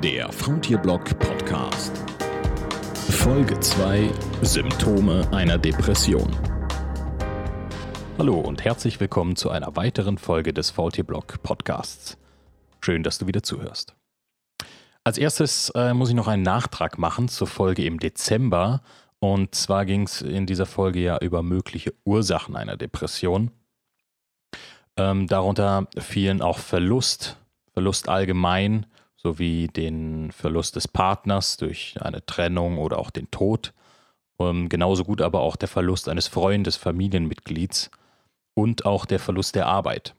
Der 0.00 0.32
Frontierblog 0.32 1.18
Podcast. 1.18 1.96
Folge 3.10 3.58
2 3.58 4.08
Symptome 4.42 5.28
einer 5.32 5.58
Depression. 5.58 6.30
Hallo 8.18 8.38
und 8.38 8.64
herzlich 8.64 9.00
willkommen 9.00 9.34
zu 9.34 9.50
einer 9.50 9.74
weiteren 9.74 10.18
Folge 10.18 10.52
des 10.52 10.70
Faultierblog 10.70 11.42
Podcasts. 11.42 12.16
Schön, 12.80 13.02
dass 13.02 13.18
du 13.18 13.26
wieder 13.26 13.42
zuhörst. 13.42 13.96
Als 15.02 15.18
erstes 15.18 15.70
äh, 15.70 15.94
muss 15.94 16.10
ich 16.10 16.14
noch 16.14 16.28
einen 16.28 16.42
Nachtrag 16.42 16.98
machen 16.98 17.28
zur 17.28 17.48
Folge 17.48 17.84
im 17.84 17.98
Dezember. 17.98 18.82
Und 19.18 19.54
zwar 19.56 19.84
ging 19.84 20.04
es 20.04 20.22
in 20.22 20.46
dieser 20.46 20.66
Folge 20.66 21.00
ja 21.00 21.18
über 21.18 21.42
mögliche 21.42 21.92
Ursachen 22.04 22.54
einer 22.54 22.76
Depression. 22.76 23.50
Ähm, 24.96 25.26
darunter 25.26 25.88
fielen 25.98 26.42
auch 26.42 26.58
Verlust, 26.58 27.36
Verlust 27.72 28.08
allgemein, 28.08 28.86
sowie 29.22 29.68
den 29.68 30.32
Verlust 30.32 30.76
des 30.76 30.88
Partners 30.88 31.56
durch 31.56 31.96
eine 32.00 32.24
Trennung 32.26 32.78
oder 32.78 32.98
auch 32.98 33.10
den 33.10 33.30
Tod. 33.30 33.72
Ähm, 34.40 34.68
genauso 34.68 35.04
gut 35.04 35.20
aber 35.22 35.40
auch 35.40 35.56
der 35.56 35.68
Verlust 35.68 36.08
eines 36.08 36.26
Freundes, 36.26 36.76
Familienmitglieds 36.76 37.90
und 38.54 38.84
auch 38.84 39.06
der 39.06 39.20
Verlust 39.20 39.54
der 39.54 39.66
Arbeit. 39.66 40.14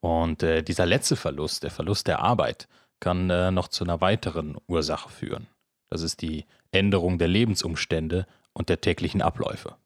Und 0.00 0.42
äh, 0.42 0.62
dieser 0.62 0.84
letzte 0.84 1.16
Verlust, 1.16 1.62
der 1.62 1.70
Verlust 1.70 2.08
der 2.08 2.20
Arbeit, 2.20 2.68
kann 3.00 3.30
äh, 3.30 3.50
noch 3.50 3.68
zu 3.68 3.84
einer 3.84 4.00
weiteren 4.00 4.56
Ursache 4.66 5.08
führen. 5.08 5.46
Das 5.88 6.02
ist 6.02 6.22
die 6.22 6.44
Änderung 6.72 7.18
der 7.18 7.28
Lebensumstände 7.28 8.26
und 8.52 8.68
der 8.68 8.80
täglichen 8.80 9.22
Abläufe. 9.22 9.76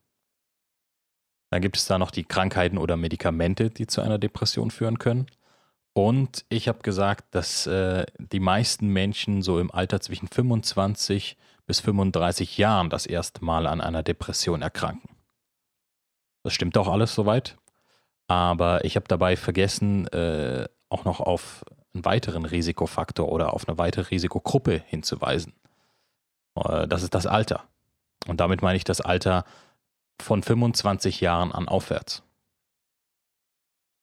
Dann 1.50 1.62
gibt 1.62 1.76
es 1.76 1.86
da 1.86 1.98
noch 1.98 2.10
die 2.10 2.24
Krankheiten 2.24 2.78
oder 2.78 2.96
Medikamente, 2.96 3.70
die 3.70 3.86
zu 3.86 4.00
einer 4.00 4.18
Depression 4.18 4.70
führen 4.70 4.98
können. 4.98 5.26
Und 5.96 6.44
ich 6.50 6.68
habe 6.68 6.80
gesagt, 6.80 7.34
dass 7.34 7.66
äh, 7.66 8.04
die 8.18 8.38
meisten 8.38 8.88
Menschen 8.88 9.40
so 9.40 9.58
im 9.58 9.70
Alter 9.70 9.98
zwischen 9.98 10.28
25 10.28 11.38
bis 11.64 11.80
35 11.80 12.58
Jahren 12.58 12.90
das 12.90 13.06
erste 13.06 13.42
Mal 13.42 13.66
an 13.66 13.80
einer 13.80 14.02
Depression 14.02 14.60
erkranken. 14.60 15.16
Das 16.42 16.52
stimmt 16.52 16.76
auch 16.76 16.88
alles 16.88 17.14
soweit. 17.14 17.56
Aber 18.28 18.84
ich 18.84 18.96
habe 18.96 19.08
dabei 19.08 19.38
vergessen, 19.38 20.06
äh, 20.08 20.68
auch 20.90 21.06
noch 21.06 21.20
auf 21.20 21.64
einen 21.94 22.04
weiteren 22.04 22.44
Risikofaktor 22.44 23.32
oder 23.32 23.54
auf 23.54 23.66
eine 23.66 23.78
weitere 23.78 24.10
Risikogruppe 24.10 24.82
hinzuweisen. 24.86 25.54
Äh, 26.56 26.86
das 26.88 27.04
ist 27.04 27.14
das 27.14 27.24
Alter. 27.26 27.64
Und 28.26 28.40
damit 28.40 28.60
meine 28.60 28.76
ich 28.76 28.84
das 28.84 29.00
Alter 29.00 29.46
von 30.20 30.42
25 30.42 31.22
Jahren 31.22 31.52
an 31.52 31.68
aufwärts. 31.68 32.22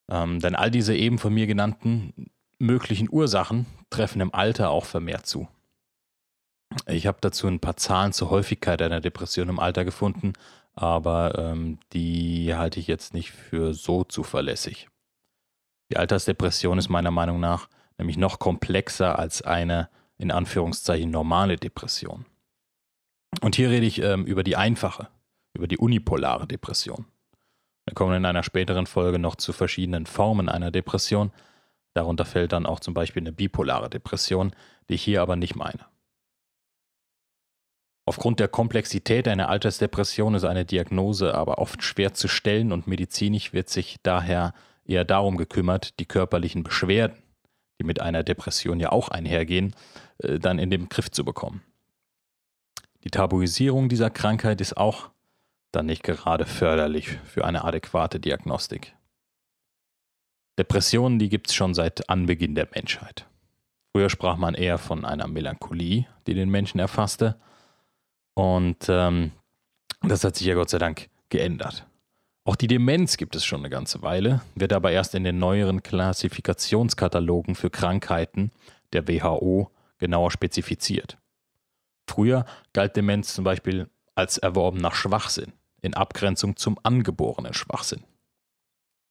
Ähm, 0.09 0.39
denn 0.39 0.55
all 0.55 0.71
diese 0.71 0.95
eben 0.95 1.17
von 1.17 1.33
mir 1.33 1.47
genannten 1.47 2.31
möglichen 2.59 3.09
Ursachen 3.09 3.65
treffen 3.89 4.21
im 4.21 4.33
Alter 4.33 4.69
auch 4.69 4.85
vermehrt 4.85 5.25
zu. 5.25 5.47
Ich 6.87 7.07
habe 7.07 7.19
dazu 7.21 7.47
ein 7.47 7.59
paar 7.59 7.77
Zahlen 7.77 8.13
zur 8.13 8.29
Häufigkeit 8.29 8.81
einer 8.81 9.01
Depression 9.01 9.49
im 9.49 9.59
Alter 9.59 9.85
gefunden, 9.85 10.33
aber 10.73 11.37
ähm, 11.37 11.77
die 11.93 12.55
halte 12.55 12.79
ich 12.79 12.87
jetzt 12.87 13.13
nicht 13.13 13.31
für 13.31 13.73
so 13.73 14.03
zuverlässig. 14.03 14.87
Die 15.91 15.97
Altersdepression 15.97 16.79
ist 16.79 16.89
meiner 16.89 17.11
Meinung 17.11 17.39
nach 17.39 17.67
nämlich 17.97 18.17
noch 18.17 18.39
komplexer 18.39 19.17
als 19.17 19.41
eine 19.41 19.89
in 20.17 20.31
Anführungszeichen 20.31 21.09
normale 21.09 21.57
Depression. 21.57 22.25
Und 23.41 23.55
hier 23.55 23.69
rede 23.69 23.85
ich 23.85 24.01
ähm, 24.01 24.25
über 24.25 24.43
die 24.43 24.55
einfache, 24.55 25.09
über 25.53 25.67
die 25.67 25.77
unipolare 25.77 26.47
Depression. 26.47 27.05
Wir 27.85 27.93
kommen 27.93 28.15
in 28.15 28.25
einer 28.25 28.43
späteren 28.43 28.87
Folge 28.87 29.19
noch 29.19 29.35
zu 29.35 29.51
verschiedenen 29.53 30.05
Formen 30.05 30.49
einer 30.49 30.71
Depression. 30.71 31.31
Darunter 31.93 32.25
fällt 32.25 32.53
dann 32.53 32.65
auch 32.65 32.79
zum 32.79 32.93
Beispiel 32.93 33.21
eine 33.21 33.33
bipolare 33.33 33.89
Depression, 33.89 34.55
die 34.89 34.95
ich 34.95 35.03
hier 35.03 35.21
aber 35.21 35.35
nicht 35.35 35.55
meine. 35.55 35.85
Aufgrund 38.05 38.39
der 38.39 38.49
Komplexität 38.49 39.27
einer 39.27 39.49
Altersdepression 39.49 40.35
ist 40.35 40.43
eine 40.43 40.65
Diagnose 40.65 41.33
aber 41.33 41.59
oft 41.59 41.83
schwer 41.83 42.13
zu 42.13 42.27
stellen 42.27 42.71
und 42.71 42.87
medizinisch 42.87 43.53
wird 43.53 43.69
sich 43.69 43.97
daher 44.03 44.53
eher 44.85 45.05
darum 45.05 45.37
gekümmert, 45.37 45.99
die 45.99 46.05
körperlichen 46.05 46.63
Beschwerden, 46.63 47.17
die 47.79 47.85
mit 47.85 48.01
einer 48.01 48.23
Depression 48.23 48.81
ja 48.81 48.91
auch 48.91 49.07
einhergehen, 49.07 49.73
äh, 50.17 50.39
dann 50.39 50.59
in 50.59 50.69
den 50.69 50.89
Griff 50.89 51.11
zu 51.11 51.23
bekommen. 51.23 51.63
Die 53.05 53.09
Tabuisierung 53.09 53.87
dieser 53.87 54.09
Krankheit 54.09 54.59
ist 54.59 54.75
auch 54.75 55.09
dann 55.73 55.87
nicht 55.87 56.03
gerade 56.03 56.45
förderlich 56.45 57.09
für 57.25 57.45
eine 57.45 57.63
adäquate 57.63 58.19
Diagnostik. 58.19 58.95
Depressionen, 60.57 61.19
die 61.19 61.29
gibt 61.29 61.49
es 61.49 61.55
schon 61.55 61.73
seit 61.73 62.09
Anbeginn 62.09 62.55
der 62.55 62.67
Menschheit. 62.73 63.27
Früher 63.91 64.09
sprach 64.09 64.37
man 64.37 64.53
eher 64.53 64.77
von 64.77 65.03
einer 65.03 65.27
Melancholie, 65.27 66.05
die 66.27 66.33
den 66.33 66.49
Menschen 66.49 66.79
erfasste. 66.79 67.35
Und 68.35 68.85
ähm, 68.87 69.31
das 70.01 70.23
hat 70.23 70.35
sich 70.35 70.47
ja 70.47 70.55
Gott 70.55 70.69
sei 70.69 70.77
Dank 70.77 71.09
geändert. 71.29 71.85
Auch 72.45 72.55
die 72.55 72.67
Demenz 72.67 73.17
gibt 73.17 73.35
es 73.35 73.45
schon 73.45 73.61
eine 73.61 73.69
ganze 73.69 74.01
Weile, 74.01 74.41
wird 74.55 74.73
aber 74.73 74.91
erst 74.91 75.15
in 75.15 75.23
den 75.23 75.39
neueren 75.39 75.81
Klassifikationskatalogen 75.81 77.55
für 77.55 77.69
Krankheiten 77.69 78.51
der 78.91 79.07
WHO 79.07 79.71
genauer 79.97 80.29
spezifiziert. 80.29 81.17
Früher 82.07 82.45
galt 82.73 82.95
Demenz 82.97 83.33
zum 83.33 83.45
Beispiel 83.45 83.89
als 84.13 84.37
erworbener 84.37 84.91
Schwachsinn, 84.93 85.53
in 85.83 85.93
Abgrenzung 85.93 86.55
zum 86.55 86.79
angeborenen 86.81 87.53
Schwachsinn. 87.53 88.03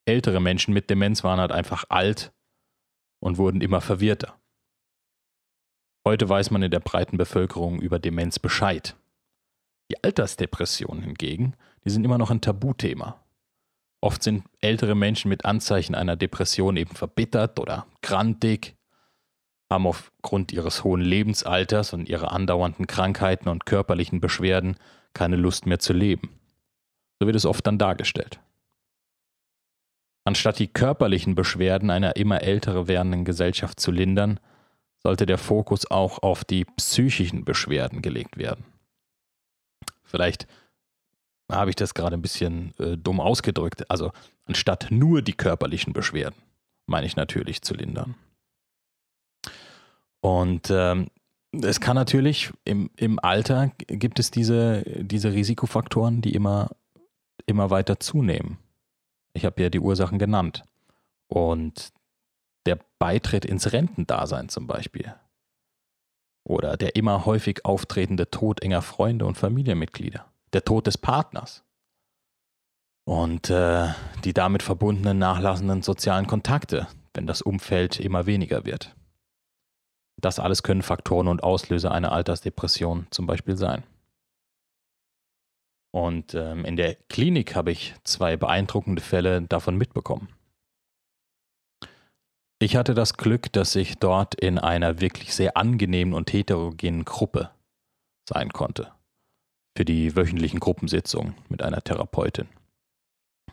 Ältere 0.05 0.41
Menschen 0.41 0.73
mit 0.73 0.89
Demenz 0.89 1.23
waren 1.23 1.39
halt 1.39 1.51
einfach 1.51 1.85
alt 1.87 2.33
und 3.19 3.37
wurden 3.37 3.61
immer 3.61 3.79
verwirrter. 3.79 4.37
Heute 6.05 6.27
weiß 6.27 6.51
man 6.51 6.63
in 6.63 6.71
der 6.71 6.81
breiten 6.81 7.17
Bevölkerung 7.17 7.79
über 7.79 7.99
Demenz 7.99 8.39
Bescheid. 8.39 8.97
Die 9.89 10.03
Altersdepressionen 10.03 11.01
hingegen, 11.01 11.55
die 11.85 11.89
sind 11.89 12.03
immer 12.03 12.17
noch 12.17 12.31
ein 12.31 12.41
Tabuthema. 12.41 13.23
Oft 14.01 14.21
sind 14.23 14.43
ältere 14.59 14.95
Menschen 14.95 15.29
mit 15.29 15.45
Anzeichen 15.45 15.95
einer 15.95 16.17
Depression 16.17 16.75
eben 16.75 16.95
verbittert 16.95 17.59
oder 17.59 17.87
grantig, 18.01 18.75
haben 19.71 19.87
aufgrund 19.87 20.51
ihres 20.51 20.83
hohen 20.83 21.01
Lebensalters 21.01 21.93
und 21.93 22.09
ihrer 22.09 22.33
andauernden 22.33 22.87
Krankheiten 22.87 23.47
und 23.47 23.65
körperlichen 23.65 24.19
Beschwerden 24.19 24.75
keine 25.13 25.37
Lust 25.37 25.65
mehr 25.65 25.79
zu 25.79 25.93
leben. 25.93 26.42
So 27.23 27.27
wird 27.27 27.37
es 27.37 27.45
oft 27.45 27.65
dann 27.65 27.77
dargestellt. 27.77 28.41
Anstatt 30.25 30.59
die 30.59 30.67
körperlichen 30.67 31.35
Beschwerden 31.35 31.89
einer 31.89 32.17
immer 32.17 32.41
älter 32.41 32.89
werdenden 32.89 33.23
Gesellschaft 33.23 33.79
zu 33.79 33.91
lindern, 33.91 34.41
sollte 35.01 35.25
der 35.25 35.37
Fokus 35.37 35.89
auch 35.89 36.21
auf 36.21 36.43
die 36.43 36.65
psychischen 36.65 37.45
Beschwerden 37.45 38.01
gelegt 38.01 38.35
werden. 38.35 38.65
Vielleicht 40.03 40.47
habe 41.49 41.69
ich 41.69 41.77
das 41.77 41.93
gerade 41.93 42.17
ein 42.17 42.21
bisschen 42.21 42.73
äh, 42.77 42.97
dumm 42.97 43.21
ausgedrückt. 43.21 43.89
Also 43.89 44.11
anstatt 44.43 44.87
nur 44.89 45.21
die 45.21 45.31
körperlichen 45.31 45.93
Beschwerden, 45.93 46.41
meine 46.87 47.07
ich 47.07 47.15
natürlich 47.15 47.61
zu 47.61 47.73
lindern. 47.73 48.15
Und 50.19 50.69
ähm, 50.69 51.07
es 51.61 51.79
kann 51.79 51.95
natürlich 51.95 52.51
im, 52.65 52.89
im 52.97 53.17
Alter 53.19 53.71
gibt 53.87 54.19
es 54.19 54.31
diese, 54.31 54.83
diese 54.83 55.31
Risikofaktoren, 55.31 56.21
die 56.21 56.33
immer, 56.33 56.71
immer 57.45 57.69
weiter 57.69 57.99
zunehmen. 57.99 58.57
Ich 59.33 59.45
habe 59.45 59.61
ja 59.61 59.69
die 59.69 59.79
Ursachen 59.79 60.19
genannt. 60.19 60.63
Und 61.27 61.91
der 62.65 62.79
Beitritt 62.99 63.45
ins 63.45 63.73
Rentendasein 63.73 64.49
zum 64.49 64.67
Beispiel. 64.67 65.13
Oder 66.45 66.77
der 66.77 66.95
immer 66.95 67.25
häufig 67.25 67.65
auftretende 67.65 68.29
Tod 68.29 68.61
enger 68.61 68.81
Freunde 68.81 69.25
und 69.25 69.37
Familienmitglieder. 69.37 70.25
Der 70.53 70.63
Tod 70.63 70.87
des 70.87 70.97
Partners. 70.97 71.63
Und 73.05 73.49
äh, 73.49 73.89
die 74.23 74.33
damit 74.33 74.63
verbundenen 74.63 75.17
nachlassenden 75.17 75.81
sozialen 75.81 76.27
Kontakte, 76.27 76.87
wenn 77.13 77.27
das 77.27 77.41
Umfeld 77.41 77.99
immer 77.99 78.25
weniger 78.25 78.65
wird. 78.65 78.95
Das 80.21 80.39
alles 80.39 80.63
können 80.63 80.83
Faktoren 80.83 81.27
und 81.27 81.43
Auslöser 81.43 81.91
einer 81.91 82.13
Altersdepression 82.13 83.07
zum 83.09 83.27
Beispiel 83.27 83.57
sein. 83.57 83.83
Und 85.93 86.33
ähm, 86.33 86.65
in 86.65 86.75
der 86.75 86.95
Klinik 86.95 87.55
habe 87.55 87.71
ich 87.71 87.93
zwei 88.03 88.35
beeindruckende 88.35 89.01
Fälle 89.01 89.41
davon 89.43 89.77
mitbekommen. 89.77 90.29
Ich 92.59 92.75
hatte 92.75 92.93
das 92.93 93.15
Glück, 93.15 93.51
dass 93.53 93.75
ich 93.75 93.97
dort 93.97 94.35
in 94.35 94.57
einer 94.57 95.01
wirklich 95.01 95.35
sehr 95.35 95.55
angenehmen 95.57 96.13
und 96.13 96.31
heterogenen 96.33 97.05
Gruppe 97.05 97.51
sein 98.27 98.51
konnte. 98.51 98.91
Für 99.77 99.85
die 99.85 100.15
wöchentlichen 100.15 100.59
Gruppensitzungen 100.59 101.35
mit 101.49 101.61
einer 101.61 101.81
Therapeutin. 101.81 102.47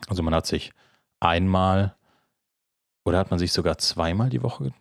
Also 0.07 0.23
man 0.23 0.33
hat 0.33 0.47
sich 0.47 0.71
einmal 1.19 1.95
oder 3.05 3.17
hat 3.17 3.31
man 3.31 3.39
sich 3.39 3.51
sogar 3.51 3.77
zweimal 3.77 4.29
die 4.29 4.43
Woche 4.43 4.73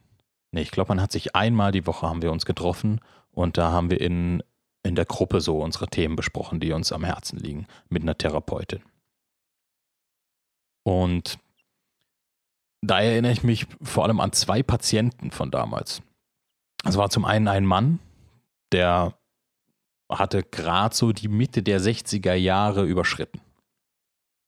Nee, 0.53 0.62
ich 0.62 0.71
glaube, 0.71 0.89
man 0.89 1.01
hat 1.01 1.12
sich 1.12 1.37
einmal 1.37 1.73
die 1.73 1.87
Woche 1.87 2.09
haben 2.09 2.23
wir 2.23 2.33
uns 2.33 2.45
getroffen 2.45 3.01
und 3.31 3.57
da 3.57 3.71
haben 3.71 3.91
wir 3.91 4.01
in, 4.01 4.43
in 4.82 4.94
der 4.94 5.05
Gruppe 5.05 5.41
so 5.41 5.61
unsere 5.62 5.88
Themen 5.88 6.17
besprochen, 6.17 6.61
die 6.61 6.73
uns 6.73 6.93
am 6.93 7.05
Herzen 7.05 7.38
liegen, 7.38 7.67
mit 7.88 8.03
einer 8.03 8.17
Therapeutin. 8.17 8.82
Und 10.85 11.38
da 12.82 13.00
erinnere 13.00 13.32
ich 13.32 13.43
mich 13.43 13.67
vor 13.82 14.05
allem 14.05 14.21
an 14.21 14.32
zwei 14.32 14.62
Patienten 14.62 15.31
von 15.31 15.50
damals. 15.50 16.03
Es 16.85 16.97
war 16.97 17.11
zum 17.11 17.27
einen 17.27 17.49
ein 17.49 17.67
Mann, 17.67 17.99
der 18.73 19.19
hatte 20.11 20.43
gerade 20.43 20.94
so 20.94 21.12
die 21.12 21.29
Mitte 21.29 21.62
der 21.62 21.81
60er 21.81 22.35
Jahre 22.35 22.85
überschritten. 22.85 23.41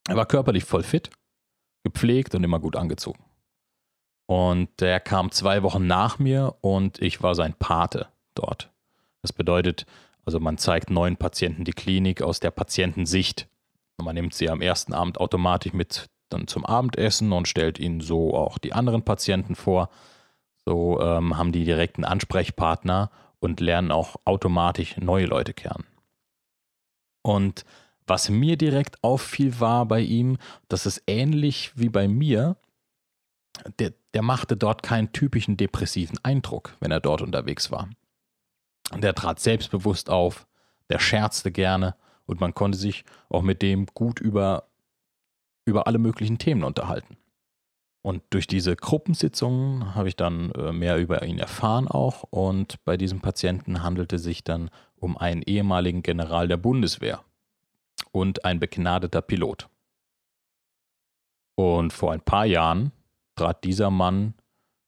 Er 0.09 0.17
war 0.17 0.27
körperlich 0.27 0.65
voll 0.65 0.83
fit, 0.83 1.11
gepflegt 1.85 2.35
und 2.35 2.43
immer 2.43 2.59
gut 2.59 2.75
angezogen. 2.75 3.23
Und 4.27 4.81
er 4.81 4.99
kam 4.99 5.31
zwei 5.31 5.63
Wochen 5.63 5.87
nach 5.87 6.19
mir 6.19 6.57
und 6.63 7.01
ich 7.03 7.23
war 7.23 7.35
sein 7.35 7.55
Pate 7.55 8.09
dort. 8.35 8.73
Das 9.21 9.33
bedeutet, 9.33 9.87
also 10.25 10.41
man 10.41 10.59
zeigt 10.59 10.91
neuen 10.91 11.17
Patienten 11.17 11.65
die 11.65 11.73
Klinik 11.73 12.23
aus 12.23 12.41
der 12.41 12.51
Patientensicht. 12.51 13.49
Man 13.99 14.15
nimmt 14.15 14.35
sie 14.35 14.51
am 14.51 14.61
ersten 14.61 14.95
Abend 14.95 15.19
automatisch 15.19 15.73
mit 15.73 16.07
dann 16.29 16.47
zum 16.47 16.65
Abendessen 16.65 17.33
und 17.33 17.49
stellt 17.49 17.79
ihnen 17.79 18.01
so 18.01 18.35
auch 18.35 18.59
die 18.59 18.73
anderen 18.73 19.03
Patienten 19.03 19.55
vor. 19.55 19.91
So 20.65 21.01
ähm, 21.01 21.37
haben 21.37 21.53
die 21.53 21.65
direkten 21.65 22.05
Ansprechpartner 22.05 23.11
und 23.41 23.61
lernen 23.61 23.91
auch 23.91 24.17
automatisch 24.25 24.97
neue 24.99 25.27
Leute 25.27 25.53
kennen. 25.53 25.85
Und 27.23 27.65
was 28.07 28.29
mir 28.29 28.57
direkt 28.57 29.03
auffiel, 29.03 29.61
war 29.61 29.87
bei 29.87 30.01
ihm, 30.01 30.39
dass 30.69 30.87
es 30.87 31.03
ähnlich 31.07 31.73
wie 31.77 31.89
bei 31.89 32.09
mir, 32.09 32.57
der, 33.79 33.93
der 34.15 34.23
machte 34.23 34.57
dort 34.57 34.83
keinen 34.83 35.13
typischen 35.13 35.57
depressiven 35.57 36.19
Eindruck, 36.23 36.77
wenn 36.81 36.91
er 36.91 37.01
dort 37.01 37.23
unterwegs 37.23 37.71
war. 37.71 37.89
Der 38.97 39.15
trat 39.15 39.41
selbstbewusst 39.41 40.11
auf, 40.11 40.47
der 40.91 40.99
scherzte 40.99 41.51
gerne 41.51 41.95
und 42.27 42.41
man 42.41 42.55
konnte 42.55 42.79
sich 42.79 43.05
auch 43.29 43.43
mit 43.43 43.63
dem 43.63 43.87
gut 43.87 44.21
über, 44.21 44.65
über 45.65 45.87
alle 45.87 45.99
möglichen 45.99 46.39
Themen 46.39 46.65
unterhalten. 46.65 47.17
Und 48.03 48.23
durch 48.31 48.49
diese 48.49 48.75
Gruppensitzungen 48.75 49.95
habe 49.95 50.09
ich 50.09 50.17
dann 50.17 50.51
äh, 50.53 50.73
mehr 50.73 50.99
über 50.99 51.23
ihn 51.23 51.39
erfahren 51.39 51.87
auch. 51.87 52.25
Und 52.31 52.85
bei 52.85 52.97
diesem 52.97 53.21
Patienten 53.21 53.85
handelte 53.85 54.17
es 54.17 54.25
sich 54.25 54.43
dann 54.43 54.71
um 54.97 55.17
einen 55.17 55.43
ehemaligen 55.43 56.03
General 56.03 56.49
der 56.49 56.57
Bundeswehr 56.57 57.23
und 58.11 58.45
ein 58.45 58.59
begnadeter 58.59 59.23
Pilot. 59.23 59.69
Und 61.55 61.93
vor 61.93 62.13
ein 62.13 62.21
paar 62.21 62.45
Jahren 62.45 62.91
trat 63.37 63.63
dieser 63.63 63.91
Mann 63.91 64.35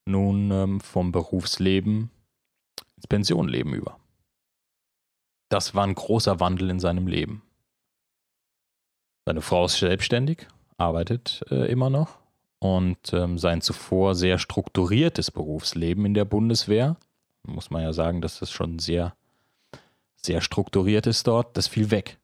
nun 0.07 0.50
ähm, 0.50 0.81
vom 0.81 1.12
Berufsleben 1.12 2.11
ins 3.05 3.06
Pensionleben 3.06 3.75
über. 3.75 3.99
Das 5.51 5.75
war 5.75 5.85
ein 5.85 5.95
großer 5.95 6.41
Wandel 6.41 6.71
in 6.71 6.81
seinem 6.81 7.06
Leben. 7.06 7.43
Seine 9.27 9.43
Frau 9.43 9.67
ist 9.67 9.79
selbstständig, 9.79 10.47
arbeitet 10.79 11.45
äh, 11.51 11.71
immer 11.71 11.91
noch 11.91 12.19
und 12.59 13.12
ähm, 13.12 13.39
sein 13.39 13.61
zuvor 13.61 14.15
sehr 14.15 14.39
strukturiertes 14.39 15.31
Berufsleben 15.31 16.05
in 16.06 16.15
der 16.15 16.25
Bundeswehr, 16.25 16.97
muss 17.47 17.71
man 17.71 17.83
ja 17.83 17.93
sagen, 17.93 18.21
dass 18.21 18.41
das 18.41 18.51
schon 18.51 18.79
sehr, 18.79 19.15
sehr 20.17 20.41
strukturiert 20.41 21.07
ist 21.07 21.27
dort, 21.27 21.57
das 21.57 21.69
fiel 21.69 21.91
weg. 21.91 22.19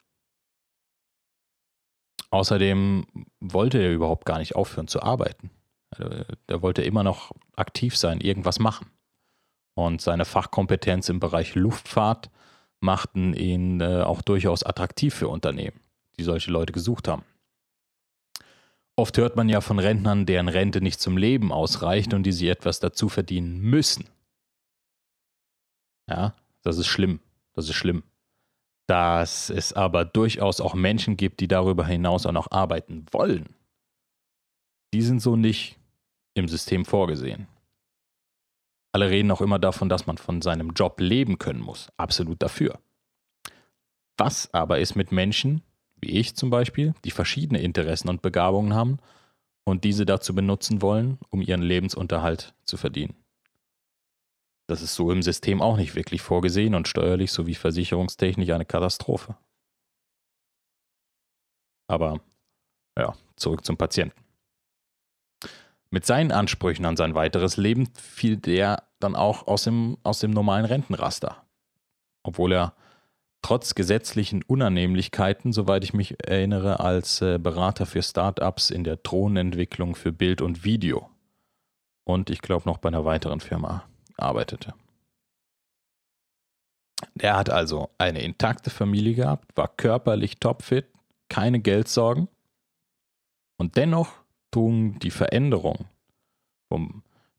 Außerdem 2.31 3.06
wollte 3.41 3.79
er 3.79 3.93
überhaupt 3.93 4.25
gar 4.25 4.38
nicht 4.38 4.55
aufhören 4.56 4.88
zu 4.88 5.03
arbeiten. 5.03 5.50
Also, 5.91 6.25
der 6.49 6.62
wollte 6.62 6.83
immer 6.83 7.03
noch 7.03 7.33
aktiv 7.56 7.97
sein, 7.97 8.21
irgendwas 8.21 8.59
machen. 8.61 8.91
Und 9.75 10.00
seine 10.00 10.25
Fachkompetenz 10.25 11.08
im 11.08 11.20
Bereich 11.20 11.55
Luftfahrt 11.55 12.31
machten 12.81 13.34
ihn 13.34 13.81
äh, 13.81 14.02
auch 14.02 14.22
durchaus 14.22 14.62
attraktiv 14.62 15.14
für 15.14 15.28
Unternehmen, 15.28 15.81
die 16.19 16.22
solche 16.22 16.50
Leute 16.50 16.72
gesucht 16.72 17.08
haben. 17.08 17.25
Oft 18.96 19.17
hört 19.17 19.37
man 19.37 19.49
ja 19.49 19.61
von 19.61 19.78
Rentnern, 19.78 20.26
deren 20.26 20.49
Rente 20.49 20.82
nicht 20.82 21.00
zum 21.00 21.17
Leben 21.17 21.52
ausreicht 21.52 22.12
und 22.12 22.25
die 22.25 22.32
sie 22.32 22.49
etwas 22.49 22.81
dazu 22.81 23.08
verdienen 23.08 23.58
müssen. 23.61 24.06
Ja, 26.08 26.34
das 26.62 26.76
ist 26.76 26.88
schlimm. 26.88 27.20
Das 27.55 27.69
ist 27.69 27.76
schlimm. 27.76 28.02
Dass 28.87 29.49
es 29.49 29.73
aber 29.73 30.05
durchaus 30.05 30.61
auch 30.61 30.75
Menschen 30.75 31.16
gibt, 31.16 31.40
die 31.40 31.49
darüber 31.49 31.87
hinaus 31.87 32.26
auch 32.26 32.32
noch 32.32 32.50
arbeiten 32.50 33.06
wollen. 33.12 33.55
Die 34.93 35.02
sind 35.02 35.20
so 35.20 35.37
nicht 35.37 35.78
im 36.34 36.49
System 36.49 36.84
vorgesehen. 36.84 37.46
Alle 38.92 39.10
reden 39.10 39.31
auch 39.31 39.40
immer 39.40 39.58
davon, 39.58 39.88
dass 39.88 40.06
man 40.06 40.19
von 40.19 40.42
seinem 40.42 40.70
Job 40.70 41.00
leben 41.00 41.38
können 41.38 41.60
muss. 41.60 41.88
Absolut 41.96 42.42
dafür. 42.42 42.81
Was 44.16 44.52
aber 44.52 44.81
ist 44.81 44.96
mit 44.96 45.12
Menschen, 45.12 45.62
wie 45.96 46.10
ich 46.10 46.34
zum 46.34 46.50
Beispiel, 46.50 46.94
die 47.04 47.10
verschiedene 47.10 47.60
Interessen 47.60 48.08
und 48.08 48.22
Begabungen 48.22 48.75
haben 48.75 48.98
und 49.64 49.84
diese 49.84 50.06
dazu 50.06 50.34
benutzen 50.34 50.82
wollen, 50.82 51.19
um 51.31 51.40
ihren 51.40 51.62
Lebensunterhalt 51.62 52.54
zu 52.64 52.76
verdienen. 52.76 53.14
Das 54.66 54.82
ist 54.82 54.94
so 54.94 55.10
im 55.10 55.22
System 55.22 55.60
auch 55.60 55.76
nicht 55.76 55.94
wirklich 55.94 56.22
vorgesehen 56.22 56.75
und 56.75 56.88
steuerlich 56.88 57.32
sowie 57.32 57.54
versicherungstechnisch 57.54 58.50
eine 58.50 58.64
Katastrophe. 58.64 59.37
Aber 61.88 62.20
ja, 62.96 63.14
zurück 63.37 63.64
zum 63.64 63.76
Patienten. 63.76 64.30
Mit 65.90 66.06
seinen 66.06 66.32
Ansprüchen 66.32 66.87
an 66.87 66.96
sein 66.96 67.14
weiteres 67.14 67.56
Leben 67.56 67.88
fiel 67.94 68.37
der 68.37 68.84
dann 69.00 69.16
auch 69.16 69.46
aus 69.46 69.64
dem, 69.64 69.98
aus 70.02 70.20
dem 70.20 70.31
normalen 70.31 70.64
Rentenraster. 70.64 71.44
Obwohl 72.22 72.52
er 72.52 72.75
trotz 73.42 73.75
gesetzlichen 73.75 74.42
Unannehmlichkeiten, 74.42 75.52
soweit 75.52 75.82
ich 75.82 75.94
mich 75.94 76.22
erinnere, 76.22 76.81
als 76.81 77.22
äh, 77.22 77.38
Berater 77.38 77.87
für 77.87 78.02
Startups 78.02 78.70
in 78.70 78.84
der 78.84 78.96
Drohnenentwicklung 78.96 79.96
für 79.96 80.12
Bild 80.12 80.42
und 80.42 80.64
Video 80.64 81.10
und 82.04 82.31
ich 82.31 82.42
glaube 82.42 82.69
noch 82.69 82.78
bei 82.78 82.88
einer 82.88 83.04
weiteren 83.04 83.40
Firma 83.40 83.84
arbeitete. 84.16 84.75
Der 87.14 87.37
hat 87.37 87.48
also 87.48 87.90
eine 87.98 88.22
intakte 88.22 88.70
Familie 88.70 89.14
gehabt, 89.14 89.56
war 89.56 89.69
körperlich 89.69 90.38
topfit, 90.38 90.87
keine 91.28 91.60
Geldsorgen 91.60 92.28
und 93.56 93.76
dennoch 93.76 94.12
tun 94.50 94.99
die 94.99 95.11
Veränderungen, 95.11 95.87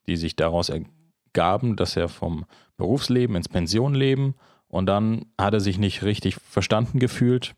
die 0.08 0.18
sich 0.18 0.36
daraus 0.36 0.69
ergaben, 0.69 1.75
dass 1.75 1.96
er 1.96 2.10
vom 2.10 2.46
Berufsleben 2.78 3.36
ins 3.36 3.50
Pensionleben 3.50 4.36
und 4.68 4.86
dann 4.86 5.25
hat 5.38 5.54
er 5.54 5.60
sich 5.60 5.78
nicht 5.78 6.04
richtig 6.04 6.36
verstanden 6.36 7.00
gefühlt 7.00 7.56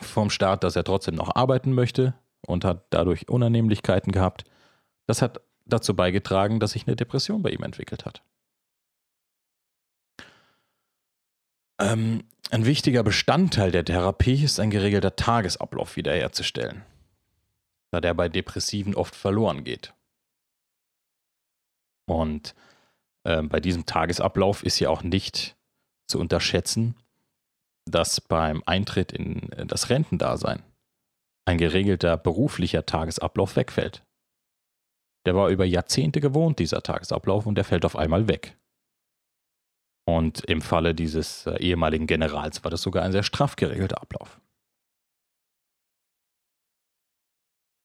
vom 0.00 0.30
Staat, 0.30 0.64
dass 0.64 0.76
er 0.76 0.84
trotzdem 0.84 1.14
noch 1.14 1.34
arbeiten 1.34 1.72
möchte 1.72 2.14
und 2.46 2.64
hat 2.64 2.86
dadurch 2.90 3.28
Unannehmlichkeiten 3.28 4.12
gehabt. 4.12 4.44
Das 5.06 5.22
hat 5.22 5.40
dazu 5.64 5.94
beigetragen, 5.94 6.60
dass 6.60 6.72
sich 6.72 6.86
eine 6.86 6.96
Depression 6.96 7.42
bei 7.42 7.50
ihm 7.50 7.62
entwickelt 7.62 8.04
hat. 8.04 8.22
Ähm, 11.80 12.24
ein 12.50 12.66
wichtiger 12.66 13.02
Bestandteil 13.02 13.70
der 13.70 13.84
Therapie 13.84 14.42
ist 14.42 14.58
ein 14.58 14.70
geregelter 14.70 15.14
Tagesablauf 15.16 15.96
wiederherzustellen, 15.96 16.82
da 17.90 18.00
der 18.00 18.14
bei 18.14 18.28
Depressiven 18.28 18.94
oft 18.94 19.14
verloren 19.14 19.64
geht. 19.64 19.94
Und 22.08 22.54
äh, 23.24 23.42
bei 23.42 23.60
diesem 23.60 23.86
Tagesablauf 23.86 24.62
ist 24.62 24.78
ja 24.78 24.90
auch 24.90 25.02
nicht 25.02 25.56
zu 26.06 26.18
unterschätzen, 26.18 26.96
dass 27.86 28.20
beim 28.20 28.62
Eintritt 28.66 29.12
in 29.12 29.52
äh, 29.52 29.66
das 29.66 29.90
Rentendasein 29.90 30.62
ein 31.46 31.58
geregelter 31.58 32.16
beruflicher 32.16 32.84
Tagesablauf 32.84 33.56
wegfällt. 33.56 34.04
Der 35.26 35.34
war 35.34 35.48
über 35.48 35.64
Jahrzehnte 35.64 36.20
gewohnt, 36.20 36.58
dieser 36.58 36.82
Tagesablauf, 36.82 37.46
und 37.46 37.54
der 37.54 37.64
fällt 37.64 37.84
auf 37.84 37.96
einmal 37.96 38.28
weg. 38.28 38.56
Und 40.06 40.44
im 40.44 40.62
Falle 40.62 40.94
dieses 40.94 41.46
äh, 41.46 41.58
ehemaligen 41.58 42.06
Generals 42.06 42.64
war 42.64 42.70
das 42.70 42.82
sogar 42.82 43.02
ein 43.02 43.12
sehr 43.12 43.22
straff 43.22 43.56
geregelter 43.56 44.00
Ablauf. 44.00 44.40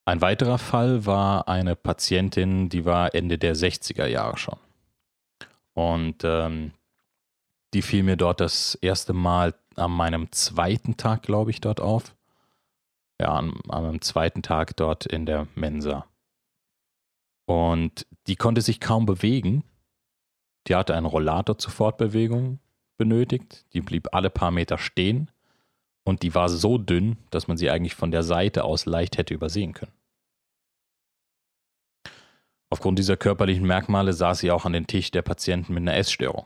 Ein 0.05 0.22
weiterer 0.22 0.57
Fall 0.57 1.05
war 1.05 1.48
eine 1.48 1.75
Patientin, 1.75 2.69
die 2.69 2.83
war 2.83 3.15
Ende 3.15 3.38
der 3.38 3.55
60er 3.55 4.05
Jahre 4.05 4.38
schon. 4.38 4.60
Und 5.74 6.24
ähm, 6.24 6.74
die 7.74 7.81
fiel 7.81 8.03
mir 8.03 8.17
dort 8.17 8.41
das 8.41 8.75
erste 8.75 9.13
Mal 9.13 9.55
an 9.75 9.91
meinem 9.91 10.31
zweiten 10.31 10.98
Tag, 10.98 11.24
glaube 11.24 11.51
ich, 11.51 11.62
dort 11.62 11.79
auf. 11.79 12.15
Ja, 13.19 13.33
an, 13.33 13.53
an 13.69 13.83
meinem 13.83 14.01
zweiten 14.01 14.41
Tag 14.43 14.75
dort 14.75 15.05
in 15.05 15.25
der 15.25 15.48
Mensa. 15.55 16.05
Und 17.45 18.05
die 18.27 18.36
konnte 18.36 18.62
sich 18.62 18.79
kaum 18.79 19.05
bewegen. 19.05 19.63
Die 20.67 20.75
hatte 20.75 20.95
einen 20.95 21.05
Rollator 21.05 21.57
zur 21.57 21.72
Fortbewegung 21.72 22.60
benötigt. 22.98 23.65
Die 23.74 23.81
blieb 23.81 24.10
alle 24.12 24.29
paar 24.29 24.51
Meter 24.51 24.77
stehen. 24.77 25.31
Und 26.05 26.24
die 26.24 26.36
war 26.36 26.50
so 26.50 26.77
dünn, 26.77 27.17
dass 27.29 27.48
man 27.48 27.57
sie 27.57 27.69
eigentlich 27.69 27.95
von 27.95 28.12
der 28.12 28.24
Seite 28.24 28.63
aus 28.63 28.86
leicht 28.86 29.17
hätte 29.17 29.33
übersehen 29.33 29.74
können. 29.74 29.93
Aufgrund 32.69 33.00
dieser 33.00 33.17
körperlichen 33.17 33.67
Merkmale 33.67 34.13
saß 34.13 34.39
sie 34.39 34.51
auch 34.51 34.65
an 34.65 34.74
den 34.74 34.88
Tisch 34.88 35.12
der 35.12 35.22
Patienten 35.22 35.74
mit 35.74 35.81
einer 35.81 35.95
Essstörung. 35.95 36.45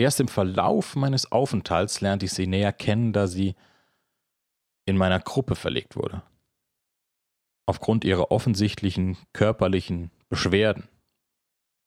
Erst 0.00 0.20
im 0.20 0.28
Verlauf 0.28 0.96
meines 0.96 1.30
Aufenthalts 1.30 2.00
lernte 2.00 2.26
ich 2.26 2.32
sie 2.32 2.46
näher 2.46 2.72
kennen, 2.72 3.12
da 3.12 3.26
sie 3.26 3.54
in 4.86 4.96
meiner 4.96 5.20
Gruppe 5.20 5.56
verlegt 5.56 5.96
wurde. 5.96 6.22
Aufgrund 7.66 8.04
ihrer 8.04 8.30
offensichtlichen 8.30 9.18
körperlichen 9.34 10.10
Beschwerden. 10.30 10.88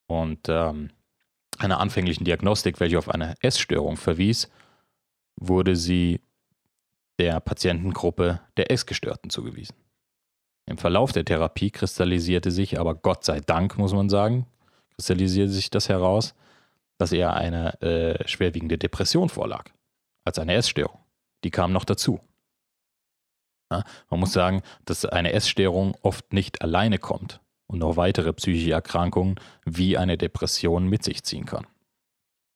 Und 0.07 0.47
ähm, 0.47 0.91
einer 1.57 1.79
anfänglichen 1.79 2.25
Diagnostik, 2.25 2.79
welche 2.79 2.99
auf 2.99 3.09
eine 3.09 3.35
Essstörung 3.41 3.97
verwies, 3.97 4.51
wurde 5.41 5.75
sie 5.75 6.21
der 7.19 7.39
Patientengruppe 7.39 8.39
der 8.57 8.71
Essgestörten 8.71 9.29
zugewiesen. 9.29 9.75
Im 10.65 10.77
Verlauf 10.77 11.11
der 11.11 11.25
Therapie 11.25 11.71
kristallisierte 11.71 12.51
sich 12.51 12.79
aber 12.79 12.95
Gott 12.95 13.25
sei 13.25 13.41
Dank, 13.41 13.77
muss 13.77 13.93
man 13.93 14.09
sagen, 14.09 14.45
kristallisierte 14.95 15.51
sich 15.51 15.69
das 15.69 15.89
heraus, 15.89 16.33
dass 16.97 17.11
er 17.11 17.33
eine 17.33 17.81
äh, 17.81 18.27
schwerwiegende 18.27 18.77
Depression 18.77 19.29
vorlag, 19.29 19.65
als 20.23 20.39
eine 20.39 20.53
Essstörung. 20.53 20.99
Die 21.43 21.49
kam 21.49 21.73
noch 21.73 21.83
dazu. 21.83 22.19
Ja, 23.71 23.83
man 24.09 24.19
muss 24.19 24.33
sagen, 24.33 24.61
dass 24.85 25.05
eine 25.05 25.33
Essstörung 25.33 25.97
oft 26.03 26.31
nicht 26.33 26.61
alleine 26.61 26.99
kommt 26.99 27.41
und 27.67 27.79
noch 27.79 27.97
weitere 27.97 28.33
psychische 28.33 28.73
Erkrankungen 28.73 29.35
wie 29.65 29.97
eine 29.97 30.17
Depression 30.17 30.87
mit 30.87 31.03
sich 31.03 31.23
ziehen 31.23 31.45
kann. 31.45 31.65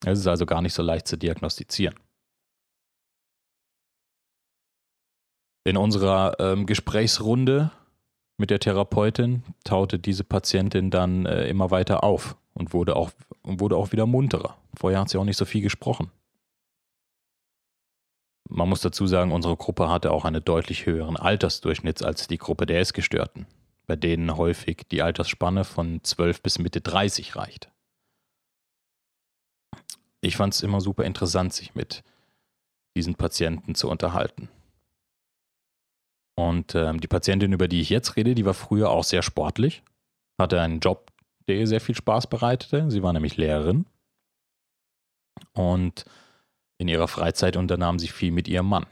Es 0.05 0.19
ist 0.19 0.27
also 0.27 0.45
gar 0.45 0.61
nicht 0.61 0.73
so 0.73 0.83
leicht 0.83 1.07
zu 1.07 1.17
diagnostizieren. 1.17 1.95
In 5.67 5.77
unserer 5.77 6.39
ähm, 6.39 6.67
Gesprächsrunde 6.67 7.71
mit 8.37 8.51
der 8.51 8.59
Therapeutin 8.59 9.43
taute 9.63 9.97
diese 9.97 10.23
Patientin 10.23 10.91
dann 10.91 11.25
äh, 11.25 11.47
immer 11.47 11.71
weiter 11.71 12.03
auf 12.03 12.37
und 12.53 12.71
wurde 12.71 12.95
auch, 12.95 13.11
wurde 13.43 13.75
auch 13.75 13.91
wieder 13.91 14.05
munterer. 14.05 14.57
Vorher 14.77 14.99
hat 14.99 15.09
sie 15.09 15.17
auch 15.17 15.23
nicht 15.23 15.37
so 15.37 15.45
viel 15.45 15.61
gesprochen. 15.61 16.11
Man 18.47 18.69
muss 18.69 18.81
dazu 18.81 19.07
sagen, 19.07 19.31
unsere 19.31 19.57
Gruppe 19.57 19.89
hatte 19.89 20.11
auch 20.11 20.23
einen 20.23 20.43
deutlich 20.43 20.85
höheren 20.85 21.17
Altersdurchschnitt 21.17 22.03
als 22.03 22.27
die 22.27 22.37
Gruppe 22.37 22.67
der 22.67 22.79
Essgestörten, 22.79 23.47
bei 23.87 23.95
denen 23.95 24.37
häufig 24.37 24.83
die 24.91 25.01
Altersspanne 25.01 25.63
von 25.63 26.03
12 26.03 26.43
bis 26.43 26.59
Mitte 26.59 26.79
30 26.79 27.35
reicht. 27.35 27.71
Ich 30.21 30.37
fand 30.37 30.53
es 30.53 30.61
immer 30.61 30.79
super 30.79 31.05
interessant, 31.05 31.53
sich 31.53 31.73
mit 31.73 32.03
diesen 32.95 33.15
Patienten 33.15 33.73
zu 33.73 33.89
unterhalten. 33.89 34.49
Und 36.37 36.75
ähm, 36.75 36.99
die 36.99 37.07
Patientin, 37.07 37.53
über 37.53 37.67
die 37.67 37.81
ich 37.81 37.89
jetzt 37.89 38.17
rede, 38.17 38.35
die 38.35 38.45
war 38.45 38.53
früher 38.53 38.89
auch 38.89 39.03
sehr 39.03 39.21
sportlich, 39.21 39.83
hatte 40.39 40.61
einen 40.61 40.81
Job, 40.81 41.11
der 41.47 41.57
ihr 41.57 41.67
sehr 41.67 41.81
viel 41.81 41.95
Spaß 41.95 42.27
bereitete. 42.27 42.91
Sie 42.91 43.03
war 43.03 43.13
nämlich 43.13 43.37
Lehrerin. 43.37 43.85
Und 45.53 46.05
in 46.77 46.87
ihrer 46.87 47.07
Freizeit 47.07 47.55
unternahm 47.55 47.99
sie 47.99 48.09
viel 48.09 48.31
mit 48.31 48.47
ihrem 48.47 48.67
Mann. 48.67 48.85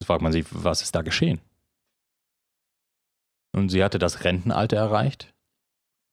Jetzt 0.00 0.06
fragt 0.06 0.22
man 0.22 0.32
sich, 0.32 0.46
was 0.50 0.82
ist 0.82 0.94
da 0.94 1.02
geschehen? 1.02 1.40
Und 3.54 3.68
sie 3.70 3.82
hatte 3.84 3.98
das 3.98 4.24
Rentenalter 4.24 4.76
erreicht 4.76 5.34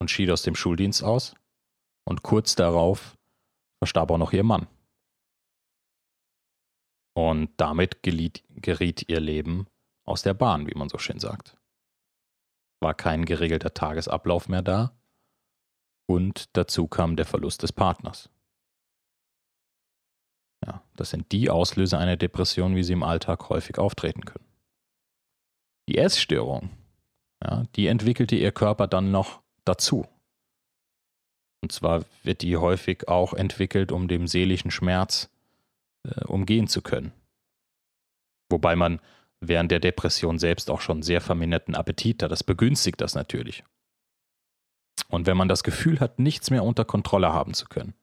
und 0.00 0.10
schied 0.10 0.30
aus 0.30 0.42
dem 0.42 0.54
Schuldienst 0.54 1.02
aus. 1.02 1.34
Und 2.06 2.22
kurz 2.22 2.54
darauf 2.54 3.16
verstarb 3.82 4.10
auch 4.10 4.18
noch 4.18 4.32
ihr 4.32 4.44
Mann. 4.44 4.66
Und 7.16 7.50
damit 7.58 8.02
geriet, 8.02 8.42
geriet 8.56 9.08
ihr 9.08 9.20
Leben 9.20 9.66
aus 10.04 10.22
der 10.22 10.34
Bahn, 10.34 10.66
wie 10.66 10.76
man 10.76 10.88
so 10.88 10.98
schön 10.98 11.18
sagt. 11.18 11.56
War 12.80 12.94
kein 12.94 13.24
geregelter 13.24 13.74
Tagesablauf 13.74 14.48
mehr 14.48 14.62
da 14.62 14.92
und 16.06 16.56
dazu 16.56 16.86
kam 16.86 17.16
der 17.16 17.26
Verlust 17.26 17.62
des 17.62 17.72
Partners. 17.72 18.28
Ja, 20.66 20.82
das 20.96 21.10
sind 21.10 21.32
die 21.32 21.50
Auslöser 21.50 21.98
einer 21.98 22.16
Depression, 22.16 22.76
wie 22.76 22.82
sie 22.82 22.94
im 22.94 23.02
Alltag 23.02 23.48
häufig 23.48 23.78
auftreten 23.78 24.24
können. 24.24 24.46
Die 25.88 25.98
Essstörung, 25.98 26.70
ja, 27.42 27.64
die 27.76 27.86
entwickelte 27.88 28.36
ihr 28.36 28.52
Körper 28.52 28.86
dann 28.86 29.10
noch 29.10 29.42
dazu. 29.64 30.06
Und 31.62 31.72
zwar 31.72 32.04
wird 32.22 32.42
die 32.42 32.56
häufig 32.56 33.08
auch 33.08 33.32
entwickelt, 33.34 33.92
um 33.92 34.08
dem 34.08 34.26
seelischen 34.26 34.70
Schmerz 34.70 35.30
äh, 36.06 36.24
umgehen 36.24 36.68
zu 36.68 36.82
können. 36.82 37.12
Wobei 38.50 38.76
man 38.76 39.00
während 39.48 39.70
der 39.70 39.80
Depression 39.80 40.38
selbst 40.38 40.70
auch 40.70 40.80
schon 40.80 41.02
sehr 41.02 41.20
verminderten 41.20 41.74
Appetit 41.74 42.22
hat. 42.22 42.30
Das 42.30 42.44
begünstigt 42.44 43.00
das 43.00 43.14
natürlich. 43.14 43.64
Und 45.08 45.26
wenn 45.26 45.36
man 45.36 45.48
das 45.48 45.64
Gefühl 45.64 46.00
hat, 46.00 46.18
nichts 46.18 46.50
mehr 46.50 46.64
unter 46.64 46.84
Kontrolle 46.84 47.32
haben 47.32 47.54
zu 47.54 47.66
können, 47.66 47.94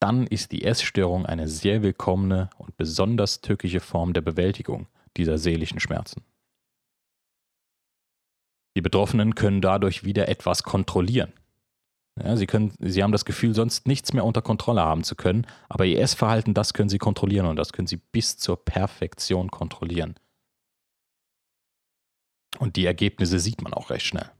dann 0.00 0.26
ist 0.26 0.52
die 0.52 0.64
Essstörung 0.64 1.26
eine 1.26 1.48
sehr 1.48 1.82
willkommene 1.82 2.50
und 2.58 2.76
besonders 2.76 3.42
tückische 3.42 3.80
Form 3.80 4.12
der 4.12 4.22
Bewältigung 4.22 4.88
dieser 5.16 5.38
seelischen 5.38 5.80
Schmerzen. 5.80 6.24
Die 8.76 8.80
Betroffenen 8.80 9.34
können 9.34 9.60
dadurch 9.60 10.04
wieder 10.04 10.28
etwas 10.28 10.62
kontrollieren. 10.62 11.32
Ja, 12.22 12.36
sie, 12.36 12.46
können, 12.46 12.74
sie 12.80 13.02
haben 13.02 13.12
das 13.12 13.24
Gefühl, 13.24 13.54
sonst 13.54 13.86
nichts 13.86 14.12
mehr 14.12 14.24
unter 14.24 14.42
Kontrolle 14.42 14.82
haben 14.82 15.04
zu 15.04 15.14
können, 15.14 15.46
aber 15.68 15.86
ihr 15.86 16.00
Essverhalten, 16.00 16.52
das 16.52 16.74
können 16.74 16.90
sie 16.90 16.98
kontrollieren 16.98 17.46
und 17.46 17.56
das 17.56 17.72
können 17.72 17.86
sie 17.86 17.96
bis 17.96 18.36
zur 18.36 18.62
Perfektion 18.62 19.50
kontrollieren. 19.50 20.16
Und 22.58 22.76
die 22.76 22.84
Ergebnisse 22.84 23.38
sieht 23.38 23.62
man 23.62 23.72
auch 23.72 23.90
recht 23.90 24.06
schnell. 24.06 24.30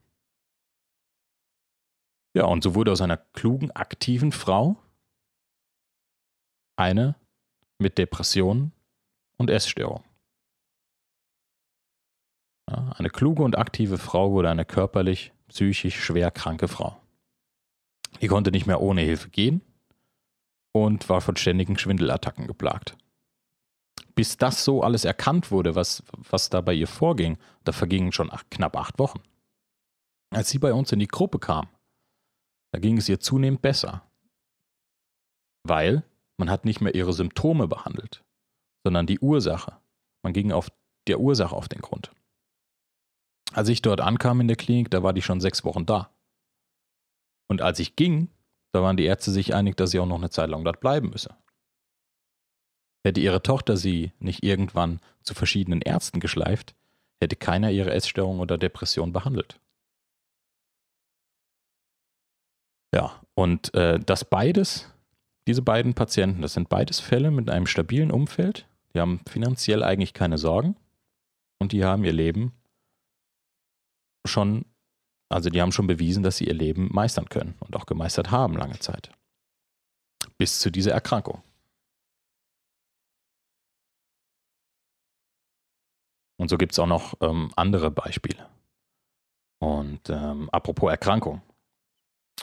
Ja, 2.35 2.45
und 2.45 2.63
so 2.63 2.75
wurde 2.75 2.93
aus 2.93 3.01
einer 3.01 3.17
klugen, 3.17 3.71
aktiven 3.71 4.31
Frau 4.31 4.77
eine 6.77 7.17
mit 7.79 7.99
Depressionen 7.99 8.73
und 9.37 9.51
Essstörung. 9.51 10.05
Ja, 12.71 12.93
eine 12.97 13.11
kluge 13.11 13.43
und 13.43 13.59
aktive 13.59 13.99
Frau 13.99 14.33
wurde 14.33 14.51
eine 14.51 14.65
körperlich, 14.65 15.33
psychisch 15.49 15.99
schwer 15.99 16.31
kranke 16.31 16.69
Frau. 16.69 17.00
Die 18.21 18.29
konnte 18.29 18.51
nicht 18.51 18.67
mehr 18.67 18.81
ohne 18.81 19.01
Hilfe 19.01 19.31
gehen 19.31 19.63
und 20.73 21.09
war 21.09 21.21
von 21.21 21.37
ständigen 21.37 21.79
Schwindelattacken 21.79 22.47
geplagt. 22.47 22.97
Bis 24.15 24.37
das 24.37 24.65
so 24.65 24.83
alles 24.83 25.05
erkannt 25.05 25.51
wurde, 25.51 25.75
was, 25.75 26.03
was 26.13 26.51
da 26.51 26.61
bei 26.61 26.75
ihr 26.75 26.87
vorging, 26.87 27.39
da 27.65 27.73
vergingen 27.73 28.13
schon 28.13 28.31
ach, 28.31 28.45
knapp 28.51 28.77
acht 28.77 28.99
Wochen. 28.99 29.23
Als 30.31 30.51
sie 30.51 30.59
bei 30.59 30.73
uns 30.73 30.93
in 30.93 30.99
die 30.99 31.09
Gruppe 31.09 31.39
kam, 31.39 31.69
da 32.73 32.79
ging 32.79 32.99
es 32.99 33.09
ihr 33.09 33.21
zunehmend 33.21 33.63
besser. 33.63 34.07
Weil 35.67 36.05
man 36.39 36.51
hat 36.51 36.65
nicht 36.65 36.81
mehr 36.81 36.95
ihre 36.95 37.13
Symptome 37.13 37.67
behandelt, 37.67 38.23
sondern 38.85 39.07
die 39.07 39.19
Ursache. 39.19 39.79
Man 40.23 40.33
ging 40.33 40.53
auf 40.53 40.71
der 41.07 41.21
Ursache 41.21 41.55
auf 41.55 41.69
den 41.69 41.81
Grund. 41.81 42.13
Als 43.53 43.69
ich 43.69 43.83
dort 43.83 44.01
ankam 44.01 44.41
in 44.41 44.49
der 44.49 44.57
Klinik, 44.57 44.91
da 44.91 45.03
war 45.03 45.13
die 45.13 45.23
schon 45.23 45.41
sechs 45.41 45.65
Wochen 45.65 45.87
da. 45.87 46.15
Und 47.51 47.63
als 47.63 47.81
ich 47.81 47.97
ging, 47.97 48.29
da 48.73 48.81
waren 48.81 48.97
die 48.97 49.05
Ärzte 49.05 49.33
sich 49.33 49.55
einig, 49.55 49.77
dass 49.77 49.91
sie 49.91 49.99
auch 49.99 50.07
noch 50.07 50.19
eine 50.19 50.31
Zeit 50.31 50.49
lang 50.51 50.65
dort 50.65 50.79
bleiben 50.79 51.11
müsse. 51.11 51.35
Hätte 53.05 53.21
ihre 53.21 53.43
Tochter 53.43 53.77
sie 53.77 54.13
nicht 54.21 54.45
irgendwann 54.45 55.01
zu 55.23 55.35
verschiedenen 55.35 55.83
Ärzten 55.83 56.21
geschleift, 56.21 56.77
hätte 57.21 57.35
keiner 57.35 57.73
ihre 57.73 57.91
Essstörung 57.91 58.39
oder 58.39 58.57
Depression 58.57 59.13
behandelt. 59.13 59.61
Ja, 62.95 63.21
und 63.35 63.75
äh, 63.75 63.99
das 63.99 64.25
beides, 64.25 64.89
diese 65.49 65.63
beiden 65.63 65.95
Patienten, 65.95 66.43
das 66.43 66.53
sind 66.53 66.69
beides 66.69 67.01
Fälle 67.01 67.33
mit 67.33 67.51
einem 67.51 67.67
stabilen 67.67 68.13
Umfeld, 68.13 68.69
die 68.95 69.01
haben 69.01 69.23
finanziell 69.29 69.83
eigentlich 69.83 70.15
keine 70.15 70.39
Sorgen 70.39 70.77
und 71.59 71.73
die 71.73 71.85
haben 71.85 72.05
ihr 72.05 72.13
Leben 72.13 72.53
schon 74.25 74.67
also 75.31 75.49
die 75.49 75.63
haben 75.63 75.73
schon 75.73 75.87
bewiesen, 75.87 76.23
dass 76.23 76.37
sie 76.37 76.47
ihr 76.47 76.55
Leben 76.55 76.89
meistern 76.93 77.29
können 77.29 77.55
und 77.61 77.77
auch 77.77 77.87
gemeistert 77.87 78.31
haben 78.31 78.57
lange 78.57 78.79
Zeit. 78.81 79.13
Bis 80.37 80.59
zu 80.59 80.71
dieser 80.71 80.93
Erkrankung. 80.93 81.43
Und 86.37 86.49
so 86.49 86.59
gibt 86.59 86.73
es 86.73 86.79
auch 86.79 86.87
noch 86.87 87.15
ähm, 87.21 87.53
andere 87.55 87.91
Beispiele. 87.91 88.49
Und 89.61 90.09
ähm, 90.09 90.49
apropos 90.51 90.91
Erkrankung, 90.91 91.43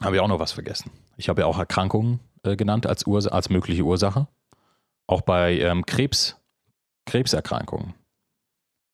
habe 0.01 0.15
ich 0.15 0.22
auch 0.22 0.27
noch 0.27 0.39
was 0.39 0.51
vergessen. 0.51 0.91
Ich 1.17 1.29
habe 1.29 1.41
ja 1.41 1.48
auch 1.48 1.58
Erkrankungen 1.58 2.20
äh, 2.44 2.56
genannt 2.56 2.86
als, 2.86 3.06
Ursa 3.06 3.32
als 3.32 3.50
mögliche 3.50 3.84
Ursache. 3.84 4.27
Auch 5.08 5.22
bei 5.22 5.60
ähm, 5.60 5.86
Krebs, 5.86 6.39
Krebserkrankungen 7.06 7.96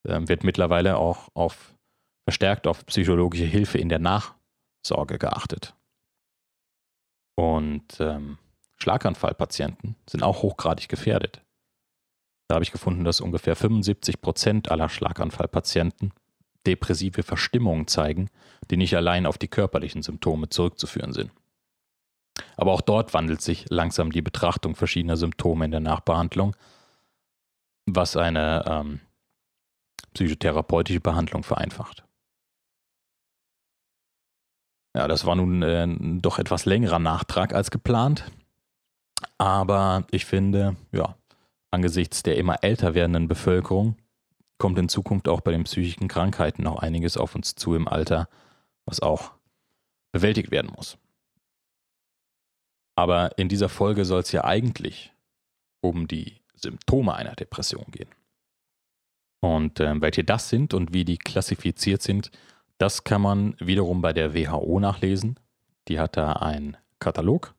ähm, 0.08 0.30
wird 0.30 0.44
mittlerweile 0.44 0.98
auch 0.98 1.30
auf 1.34 1.73
verstärkt 2.26 2.68
auf 2.68 2.86
psychologische 2.86 3.46
Hilfe 3.46 3.78
in 3.78 3.90
der 3.90 4.00
Nachsorge 4.00 5.18
geachtet. 5.18 5.76
Und 7.36 8.00
ähm, 8.00 8.38
Schlaganfallpatienten 8.78 9.96
sind 10.08 10.24
auch 10.24 10.42
hochgradig 10.42 10.88
gefährdet. 10.88 11.42
Da 12.48 12.56
habe 12.56 12.64
ich 12.64 12.72
gefunden, 12.72 13.04
dass 13.04 13.22
ungefähr 13.22 13.56
75 13.56 14.22
Prozent 14.22 14.72
aller 14.72 14.90
Schlaganfallpatienten 14.90 16.14
depressive 16.68 17.24
Verstimmungen 17.24 17.88
zeigen, 17.88 18.30
die 18.70 18.78
nicht 18.78 18.96
allein 18.96 19.26
auf 19.26 19.38
die 19.38 19.48
körperlichen 19.48 20.02
Symptome 20.02 20.50
zurückzuführen 20.50 21.14
sind. 21.14 21.32
Aber 22.56 22.72
auch 22.72 22.82
dort 22.82 23.14
wandelt 23.14 23.42
sich 23.42 23.66
langsam 23.70 24.12
die 24.12 24.22
Betrachtung 24.22 24.76
verschiedener 24.76 25.18
Symptome 25.18 25.66
in 25.66 25.72
der 25.72 25.80
Nachbehandlung, 25.80 26.56
was 27.86 28.16
eine 28.16 28.64
ähm, 28.68 29.00
psychotherapeutische 30.14 31.00
Behandlung 31.00 31.44
vereinfacht. 31.44 32.04
Ja, 34.96 35.08
das 35.08 35.26
war 35.26 35.36
nun 35.36 35.64
äh, 35.64 35.88
doch 36.20 36.40
etwas 36.40 36.66
längerer 36.66 37.00
Nachtrag 37.00 37.54
als 37.54 37.72
geplant. 37.72 38.32
Aber 39.38 40.06
ich 40.12 40.26
finde, 40.26 40.76
ja, 40.92 41.16
angesichts 41.72 42.24
der 42.24 42.38
immer 42.38 42.64
älter 42.64 42.94
werdenden 42.94 43.28
Bevölkerung 43.28 43.98
kommt 44.60 44.78
in 44.78 44.90
Zukunft 44.90 45.28
auch 45.28 45.42
bei 45.42 45.52
den 45.52 45.64
psychischen 45.64 46.08
Krankheiten 46.08 46.64
noch 46.64 46.80
einiges 46.80 47.18
auf 47.18 47.36
uns 47.36 47.56
zu 47.56 47.76
im 47.76 47.88
Alter, 47.88 48.30
was 48.86 49.02
auch 49.02 49.32
bewältigt 50.12 50.52
werden 50.52 50.72
muss. 50.76 50.98
Aber 52.96 53.38
in 53.38 53.50
dieser 53.50 53.70
Folge 53.70 54.06
soll 54.06 54.22
es 54.22 54.32
ja 54.32 54.44
eigentlich 54.44 55.12
um 55.82 56.08
die 56.08 56.42
Symptome 56.54 57.16
einer 57.16 57.34
Depression 57.34 57.86
gehen. 57.92 58.10
Und 59.42 59.80
äh, 59.80 60.00
welche 60.00 60.24
das 60.24 60.50
sind 60.50 60.74
und 60.74 60.94
wie 60.94 61.04
die 61.04 61.18
klassifiziert 61.18 62.02
sind, 62.02 62.32
das 62.78 63.04
kann 63.04 63.22
man 63.22 63.56
wiederum 63.60 64.02
bei 64.02 64.14
der 64.14 64.34
WHO 64.34 64.80
nachlesen. 64.80 65.40
Die 65.88 66.00
hat 66.00 66.18
da 66.18 66.34
einen 66.34 66.78
Katalog. 67.00 67.54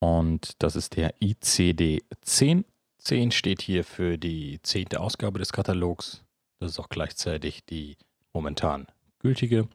Und 0.00 0.62
das 0.62 0.76
ist 0.76 0.96
der 0.96 1.14
ICD-10. 1.20 2.64
10 2.98 3.30
steht 3.32 3.62
hier 3.62 3.84
für 3.84 4.18
die 4.18 4.60
zehnte 4.62 5.00
Ausgabe 5.00 5.38
des 5.38 5.52
Katalogs. 5.52 6.24
Das 6.60 6.72
ist 6.72 6.78
auch 6.78 6.88
gleichzeitig 6.88 7.64
die 7.64 7.96
momentan 8.32 8.86
gültige. 9.18 9.68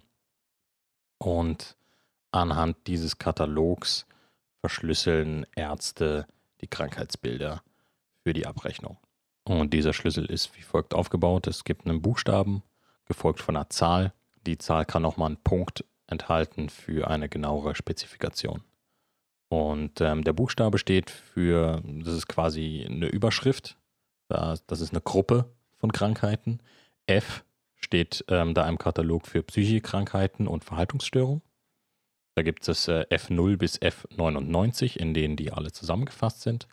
Und 1.18 1.78
anhand 2.32 2.78
dieses 2.88 3.18
Katalogs 3.18 4.06
verschlüsseln 4.62 5.46
Ärzte 5.56 6.28
die 6.62 6.68
Krankheitsbilder 6.68 7.64
für 8.24 8.34
die 8.34 8.46
Abrechnung. 8.46 8.98
Und 9.44 9.74
dieser 9.74 9.94
Schlüssel 9.94 10.26
ist 10.26 10.56
wie 10.58 10.62
folgt 10.62 10.94
aufgebaut. 10.94 11.48
Es 11.48 11.64
gibt 11.64 11.86
einen 11.86 12.02
Buchstaben, 12.02 12.64
gefolgt 13.08 13.42
von 13.42 13.56
einer 13.56 13.70
Zahl. 13.70 14.14
Die 14.46 14.58
Zahl 14.58 14.86
kann 14.86 15.02
nochmal 15.02 15.28
einen 15.28 15.44
Punkt 15.44 15.84
enthalten 16.08 16.70
für 16.70 17.10
eine 17.10 17.30
genauere 17.30 17.76
Spezifikation. 17.76 18.64
Und 19.50 20.02
ähm, 20.02 20.24
der 20.24 20.34
Buchstabe 20.34 20.78
steht 20.78 21.10
für, 21.10 21.82
das 21.86 22.14
ist 22.14 22.28
quasi 22.28 22.86
eine 22.90 23.08
Überschrift, 23.08 23.78
das, 24.28 24.82
ist 24.82 24.92
eine 24.92 25.02
Gruppe 25.02 25.54
von 25.78 25.92
Krankheiten. 25.92 26.60
F 27.06 27.46
steht 27.76 28.26
ähm, 28.28 28.54
da 28.54 28.68
im 28.68 28.78
Katalog 28.78 29.26
für 29.28 29.44
psychische 29.44 29.82
Krankheiten 29.82 30.48
und 30.48 30.66
Verhaltensstörungen. 30.66 31.42
Da 32.36 32.44
gibt 32.44 32.68
es 32.68 32.88
äh, 32.88 33.06
F0 33.10 33.58
bis 33.58 33.82
F99, 33.82 34.98
in 34.98 35.14
denen 35.14 35.38
die 35.38 35.52
alle 35.52 35.72
zusammengefasst 35.72 36.42
sind. 36.42 36.68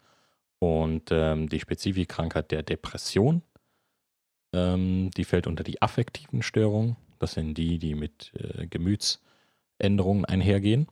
Und 0.58 1.10
ähm, 1.10 1.48
die 1.48 1.60
spezifische 1.60 2.06
Krankheit 2.06 2.50
der 2.50 2.62
Depression, 2.62 3.42
ähm, 4.54 5.10
die 5.16 5.24
fällt 5.24 5.46
unter 5.46 5.64
die 5.64 5.82
affektiven 5.82 6.42
Störungen. 6.42 6.96
Das 7.18 7.32
sind 7.32 7.54
die, 7.54 7.78
die 7.78 7.94
mit 7.94 8.32
äh, 8.34 8.66
Gemütsänderungen 8.66 10.24
einhergehen. 10.24 10.88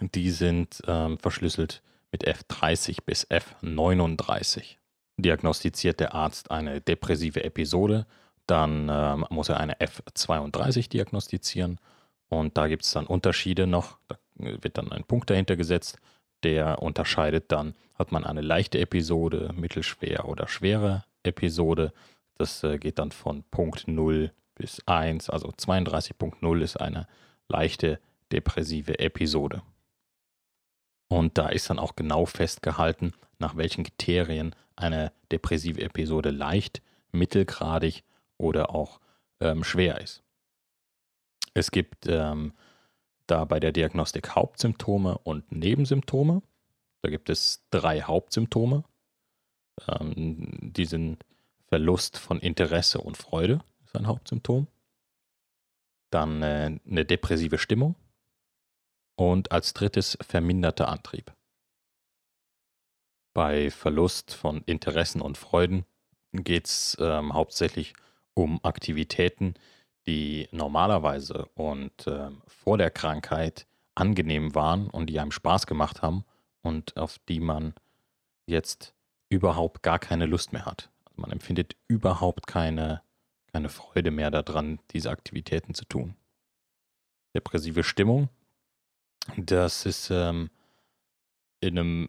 Die 0.00 0.30
sind 0.30 0.82
ähm, 0.86 1.18
verschlüsselt 1.18 1.82
mit 2.12 2.26
F30 2.26 2.98
bis 3.04 3.26
F39. 3.28 4.76
Diagnostiziert 5.16 6.00
der 6.00 6.14
Arzt 6.14 6.50
eine 6.50 6.80
depressive 6.80 7.44
Episode, 7.44 8.06
dann 8.46 8.88
ähm, 8.90 9.26
muss 9.30 9.48
er 9.48 9.60
eine 9.60 9.74
F32 9.78 10.88
diagnostizieren 10.88 11.78
und 12.28 12.56
da 12.56 12.66
gibt 12.68 12.84
es 12.84 12.92
dann 12.92 13.06
Unterschiede 13.06 13.66
noch. 13.66 13.98
Da 14.08 14.16
wird 14.34 14.78
dann 14.78 14.90
ein 14.90 15.04
Punkt 15.04 15.30
dahinter 15.30 15.56
gesetzt, 15.56 15.98
der 16.42 16.82
unterscheidet 16.82 17.52
dann, 17.52 17.74
hat 17.94 18.12
man 18.12 18.24
eine 18.24 18.40
leichte 18.40 18.78
Episode, 18.78 19.52
mittelschwer 19.54 20.26
oder 20.26 20.48
schwere 20.48 21.04
Episode. 21.22 21.92
Das 22.40 22.64
äh, 22.64 22.78
geht 22.78 22.98
dann 22.98 23.12
von 23.12 23.44
Punkt 23.50 23.86
0 23.86 24.32
bis 24.54 24.80
1, 24.86 25.28
also 25.28 25.48
32.0 25.48 26.62
ist 26.62 26.80
eine 26.80 27.06
leichte 27.48 28.00
depressive 28.32 28.98
Episode. 28.98 29.60
Und 31.08 31.36
da 31.36 31.50
ist 31.50 31.68
dann 31.68 31.78
auch 31.78 31.96
genau 31.96 32.24
festgehalten, 32.24 33.12
nach 33.38 33.58
welchen 33.58 33.84
Kriterien 33.84 34.54
eine 34.74 35.12
depressive 35.30 35.82
Episode 35.82 36.30
leicht, 36.30 36.80
mittelgradig 37.12 38.04
oder 38.38 38.74
auch 38.74 39.00
ähm, 39.40 39.62
schwer 39.62 40.00
ist. 40.00 40.22
Es 41.52 41.70
gibt 41.70 42.06
ähm, 42.06 42.54
da 43.26 43.44
bei 43.44 43.60
der 43.60 43.72
Diagnostik 43.72 44.34
Hauptsymptome 44.34 45.18
und 45.18 45.52
Nebensymptome. 45.52 46.40
Da 47.02 47.10
gibt 47.10 47.28
es 47.28 47.66
drei 47.70 48.00
Hauptsymptome. 48.00 48.84
Ähm, 49.88 50.72
die 50.72 50.86
sind 50.86 51.22
Verlust 51.70 52.18
von 52.18 52.38
Interesse 52.40 53.00
und 53.00 53.16
Freude, 53.16 53.60
ist 53.84 53.96
ein 53.96 54.06
Hauptsymptom. 54.06 54.66
Dann 56.10 56.42
äh, 56.42 56.78
eine 56.84 57.04
depressive 57.04 57.58
Stimmung, 57.58 57.96
und 59.20 59.52
als 59.52 59.74
drittes 59.74 60.16
verminderter 60.22 60.88
Antrieb. 60.88 61.34
Bei 63.34 63.70
Verlust 63.70 64.32
von 64.32 64.62
Interessen 64.64 65.20
und 65.20 65.36
Freuden 65.36 65.84
geht 66.32 66.66
es 66.66 66.96
ähm, 66.98 67.34
hauptsächlich 67.34 67.92
um 68.32 68.64
Aktivitäten, 68.64 69.54
die 70.06 70.48
normalerweise 70.52 71.44
und 71.54 72.06
äh, 72.06 72.30
vor 72.46 72.78
der 72.78 72.90
Krankheit 72.90 73.66
angenehm 73.94 74.54
waren 74.54 74.88
und 74.88 75.08
die 75.08 75.20
einem 75.20 75.32
Spaß 75.32 75.66
gemacht 75.66 76.00
haben 76.00 76.24
und 76.62 76.96
auf 76.96 77.18
die 77.28 77.40
man 77.40 77.74
jetzt 78.46 78.94
überhaupt 79.28 79.82
gar 79.82 79.98
keine 79.98 80.24
Lust 80.24 80.54
mehr 80.54 80.64
hat. 80.64 80.88
Man 81.20 81.30
empfindet 81.30 81.76
überhaupt 81.88 82.46
keine, 82.46 83.02
keine 83.52 83.68
Freude 83.68 84.10
mehr 84.10 84.30
daran, 84.30 84.80
diese 84.90 85.10
Aktivitäten 85.10 85.74
zu 85.74 85.84
tun. 85.84 86.16
Depressive 87.34 87.84
Stimmung 87.84 88.28
das 89.36 89.86
ist 89.86 90.10
ähm, 90.10 90.50
in, 91.60 91.78
einem, 91.78 92.08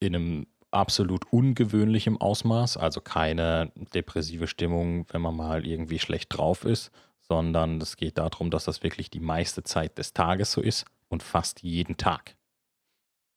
in 0.00 0.14
einem 0.14 0.46
absolut 0.70 1.32
ungewöhnlichem 1.32 2.20
Ausmaß, 2.20 2.76
also 2.76 3.00
keine 3.00 3.72
depressive 3.94 4.46
Stimmung, 4.46 5.06
wenn 5.10 5.20
man 5.20 5.36
mal 5.36 5.66
irgendwie 5.66 5.98
schlecht 5.98 6.36
drauf 6.36 6.64
ist, 6.64 6.90
sondern 7.20 7.80
es 7.80 7.96
geht 7.96 8.18
darum, 8.18 8.50
dass 8.50 8.64
das 8.64 8.82
wirklich 8.82 9.10
die 9.10 9.20
meiste 9.20 9.62
Zeit 9.62 9.98
des 9.98 10.12
Tages 10.12 10.52
so 10.52 10.60
ist 10.60 10.84
und 11.08 11.22
fast 11.22 11.62
jeden 11.62 11.96
Tag. 11.96 12.36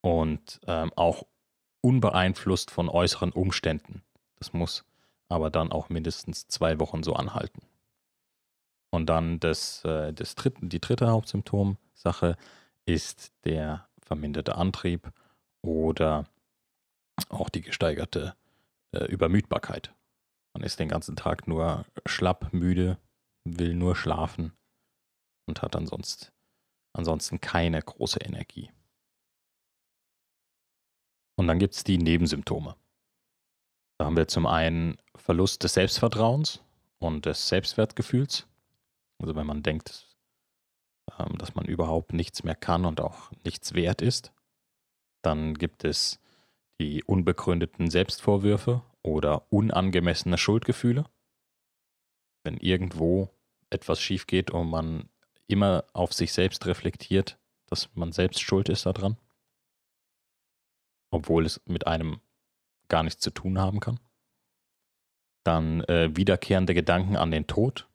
Und 0.00 0.60
ähm, 0.66 0.92
auch 0.96 1.24
unbeeinflusst 1.80 2.70
von 2.70 2.88
äußeren 2.88 3.32
Umständen. 3.32 4.02
Das 4.36 4.52
muss 4.52 4.84
aber 5.28 5.50
dann 5.50 5.72
auch 5.72 5.88
mindestens 5.88 6.48
zwei 6.48 6.78
Wochen 6.80 7.02
so 7.02 7.14
anhalten. 7.14 7.62
Und 8.90 9.06
dann 9.06 9.40
das, 9.40 9.84
äh, 9.84 10.12
das 10.12 10.34
dritte, 10.34 10.66
die 10.66 10.80
dritte 10.80 11.08
Hauptsymptomsache 11.08 12.36
ist 12.86 13.32
der 13.44 13.88
verminderte 13.98 14.56
Antrieb 14.56 15.12
oder 15.62 16.26
auch 17.28 17.48
die 17.48 17.62
gesteigerte 17.62 18.36
äh, 18.92 19.04
Übermüdbarkeit. 19.06 19.94
Man 20.52 20.62
ist 20.62 20.78
den 20.78 20.88
ganzen 20.88 21.16
Tag 21.16 21.48
nur 21.48 21.84
schlapp, 22.06 22.52
müde, 22.52 22.98
will 23.44 23.74
nur 23.74 23.96
schlafen 23.96 24.52
und 25.46 25.62
hat 25.62 25.74
ansonsten, 25.74 26.32
ansonsten 26.92 27.40
keine 27.40 27.80
große 27.82 28.20
Energie. 28.20 28.70
Und 31.36 31.48
dann 31.48 31.58
gibt 31.58 31.74
es 31.74 31.82
die 31.82 31.98
Nebensymptome. 31.98 32.76
Da 33.98 34.06
haben 34.06 34.16
wir 34.16 34.28
zum 34.28 34.46
einen 34.46 34.96
Verlust 35.14 35.62
des 35.62 35.74
Selbstvertrauens 35.74 36.62
und 36.98 37.26
des 37.26 37.48
Selbstwertgefühls. 37.48 38.46
Also 39.18 39.36
wenn 39.36 39.46
man 39.46 39.62
denkt, 39.62 40.14
ähm, 41.18 41.36
dass 41.38 41.54
man 41.54 41.66
überhaupt 41.66 42.12
nichts 42.12 42.44
mehr 42.44 42.54
kann 42.54 42.84
und 42.84 43.00
auch 43.00 43.30
nichts 43.44 43.74
wert 43.74 44.02
ist. 44.02 44.32
Dann 45.22 45.54
gibt 45.54 45.84
es 45.84 46.18
die 46.80 47.04
unbegründeten 47.04 47.90
Selbstvorwürfe 47.90 48.82
oder 49.02 49.46
unangemessene 49.52 50.38
Schuldgefühle. 50.38 51.04
Wenn 52.42 52.56
irgendwo 52.56 53.30
etwas 53.70 54.00
schief 54.00 54.26
geht 54.26 54.50
und 54.50 54.70
man 54.70 55.08
immer 55.46 55.84
auf 55.92 56.12
sich 56.12 56.32
selbst 56.32 56.66
reflektiert, 56.66 57.38
dass 57.66 57.94
man 57.94 58.12
selbst 58.12 58.40
schuld 58.40 58.68
ist 58.68 58.86
daran, 58.86 59.16
obwohl 61.10 61.46
es 61.46 61.60
mit 61.66 61.86
einem 61.86 62.20
gar 62.88 63.02
nichts 63.02 63.20
zu 63.20 63.30
tun 63.30 63.58
haben 63.58 63.80
kann. 63.80 64.00
Dann 65.44 65.82
äh, 65.84 66.16
wiederkehrende 66.16 66.74
Gedanken 66.74 67.16
an 67.16 67.30
den 67.30 67.46
Tod 67.46 67.88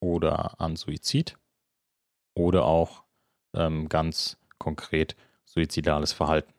oder 0.00 0.60
an 0.60 0.76
Suizid 0.76 1.36
oder 2.34 2.64
auch 2.64 3.04
ähm, 3.54 3.88
ganz 3.88 4.38
konkret 4.58 5.16
suizidales 5.44 6.12
Verhalten. 6.12 6.52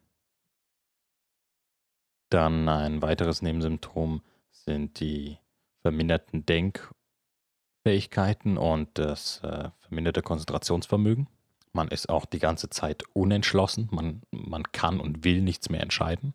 Dann 2.30 2.68
ein 2.68 3.02
weiteres 3.02 3.42
Nebensymptom 3.42 4.22
sind 4.52 5.00
die 5.00 5.38
verminderten 5.82 6.46
Denkfähigkeiten 6.46 8.58
und 8.58 8.98
das 8.98 9.40
äh, 9.44 9.70
verminderte 9.80 10.22
Konzentrationsvermögen. 10.22 11.30
Man 11.74 11.90
ist 11.90 12.10
auch 12.10 12.26
die 12.26 12.40
ganze 12.40 12.70
Zeit 12.70 13.04
unentschlossen, 13.14 13.88
man, 13.92 14.24
man 14.32 14.64
kann 14.72 15.00
und 15.00 15.24
will 15.24 15.42
nichts 15.42 15.70
mehr 15.70 15.82
entscheiden. 15.82 16.34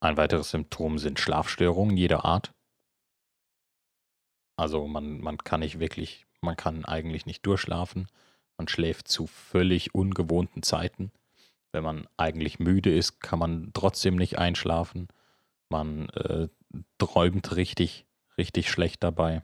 Ein 0.00 0.16
weiteres 0.16 0.50
Symptom 0.50 0.98
sind 0.98 1.18
Schlafstörungen 1.18 1.96
jeder 1.96 2.24
Art. 2.24 2.52
Also 4.56 4.86
man, 4.86 5.20
man 5.20 5.38
kann 5.38 5.60
nicht 5.60 5.78
wirklich, 5.80 6.26
man 6.40 6.56
kann 6.56 6.84
eigentlich 6.84 7.26
nicht 7.26 7.46
durchschlafen 7.46 8.08
Man 8.56 8.68
schläft 8.68 9.08
zu 9.08 9.26
völlig 9.26 9.94
ungewohnten 9.94 10.62
Zeiten. 10.62 11.12
Wenn 11.72 11.84
man 11.84 12.08
eigentlich 12.16 12.58
müde 12.58 12.94
ist, 12.94 13.20
kann 13.20 13.38
man 13.38 13.70
trotzdem 13.72 14.16
nicht 14.16 14.38
einschlafen. 14.38 15.08
Man 15.68 16.08
äh, 16.10 16.48
träumt 16.98 17.56
richtig, 17.56 18.06
richtig 18.36 18.70
schlecht 18.70 19.02
dabei. 19.02 19.42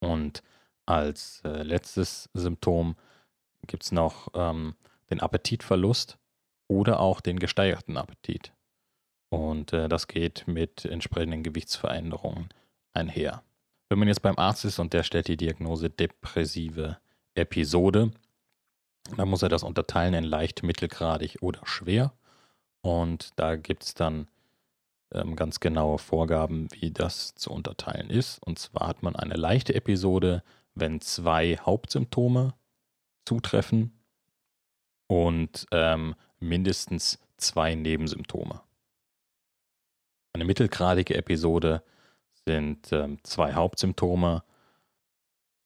Und 0.00 0.42
als 0.86 1.42
äh, 1.44 1.62
letztes 1.62 2.30
Symptom 2.34 2.96
gibt 3.66 3.84
es 3.84 3.92
noch 3.92 4.28
ähm, 4.34 4.76
den 5.10 5.20
Appetitverlust 5.20 6.18
oder 6.68 7.00
auch 7.00 7.20
den 7.20 7.38
gesteigerten 7.38 7.96
Appetit. 7.96 8.52
Und 9.30 9.72
äh, 9.72 9.88
das 9.88 10.06
geht 10.06 10.46
mit 10.46 10.84
entsprechenden 10.84 11.42
Gewichtsveränderungen 11.42 12.48
einher. 12.94 13.42
Wenn 13.88 13.98
man 13.98 14.08
jetzt 14.08 14.22
beim 14.22 14.38
Arzt 14.38 14.64
ist 14.64 14.78
und 14.78 14.92
der 14.92 15.02
stellt 15.02 15.28
die 15.28 15.36
Diagnose 15.36 15.90
depressive 15.90 16.98
Episode, 17.34 18.10
dann 19.16 19.28
muss 19.28 19.42
er 19.42 19.48
das 19.48 19.62
unterteilen 19.62 20.14
in 20.14 20.24
leicht, 20.24 20.62
mittelgradig 20.62 21.38
oder 21.40 21.60
schwer. 21.64 22.12
Und 22.82 23.32
da 23.36 23.56
gibt 23.56 23.84
es 23.84 23.94
dann 23.94 24.28
ähm, 25.12 25.36
ganz 25.36 25.60
genaue 25.60 25.98
Vorgaben, 25.98 26.68
wie 26.72 26.90
das 26.90 27.34
zu 27.34 27.50
unterteilen 27.50 28.10
ist. 28.10 28.42
Und 28.42 28.58
zwar 28.58 28.88
hat 28.88 29.02
man 29.02 29.16
eine 29.16 29.34
leichte 29.34 29.74
Episode, 29.74 30.42
wenn 30.74 31.00
zwei 31.00 31.56
Hauptsymptome 31.56 32.54
zutreffen 33.24 33.98
und 35.06 35.66
ähm, 35.72 36.14
mindestens 36.38 37.18
zwei 37.36 37.74
Nebensymptome. 37.74 38.60
Eine 40.32 40.44
mittelgradige 40.44 41.14
Episode 41.16 41.82
sind 42.46 42.92
ähm, 42.92 43.18
zwei 43.24 43.54
Hauptsymptome 43.54 44.42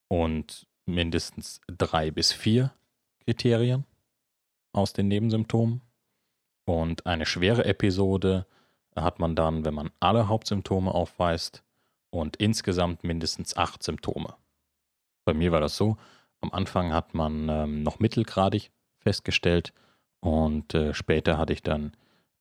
und 0.07 0.67
mindestens 0.85 1.61
drei 1.67 2.11
bis 2.11 2.31
vier 2.31 2.73
Kriterien 3.23 3.85
aus 4.73 4.93
den 4.93 5.07
Nebensymptomen. 5.07 5.81
Und 6.65 7.05
eine 7.05 7.25
schwere 7.25 7.65
Episode 7.65 8.45
hat 8.95 9.19
man 9.19 9.35
dann, 9.35 9.65
wenn 9.65 9.73
man 9.73 9.91
alle 9.99 10.27
Hauptsymptome 10.27 10.93
aufweist 10.93 11.63
und 12.09 12.37
insgesamt 12.37 13.03
mindestens 13.03 13.57
acht 13.57 13.83
Symptome. 13.83 14.35
Bei 15.25 15.33
mir 15.33 15.51
war 15.51 15.61
das 15.61 15.77
so, 15.77 15.97
am 16.41 16.51
Anfang 16.51 16.93
hat 16.93 17.13
man 17.13 17.49
ähm, 17.49 17.83
noch 17.83 17.99
mittelgradig 17.99 18.71
festgestellt 18.99 19.73
und 20.19 20.73
äh, 20.73 20.93
später 20.93 21.37
hatte 21.37 21.53
ich 21.53 21.63
dann 21.63 21.93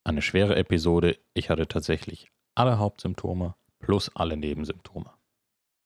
eine 0.04 0.22
schwere 0.22 0.56
Episode. 0.56 1.18
Ich 1.34 1.50
hatte 1.50 1.68
tatsächlich 1.68 2.30
alle 2.54 2.78
Hauptsymptome 2.78 3.54
plus 3.78 4.14
alle 4.14 4.36
Nebensymptome. 4.36 5.10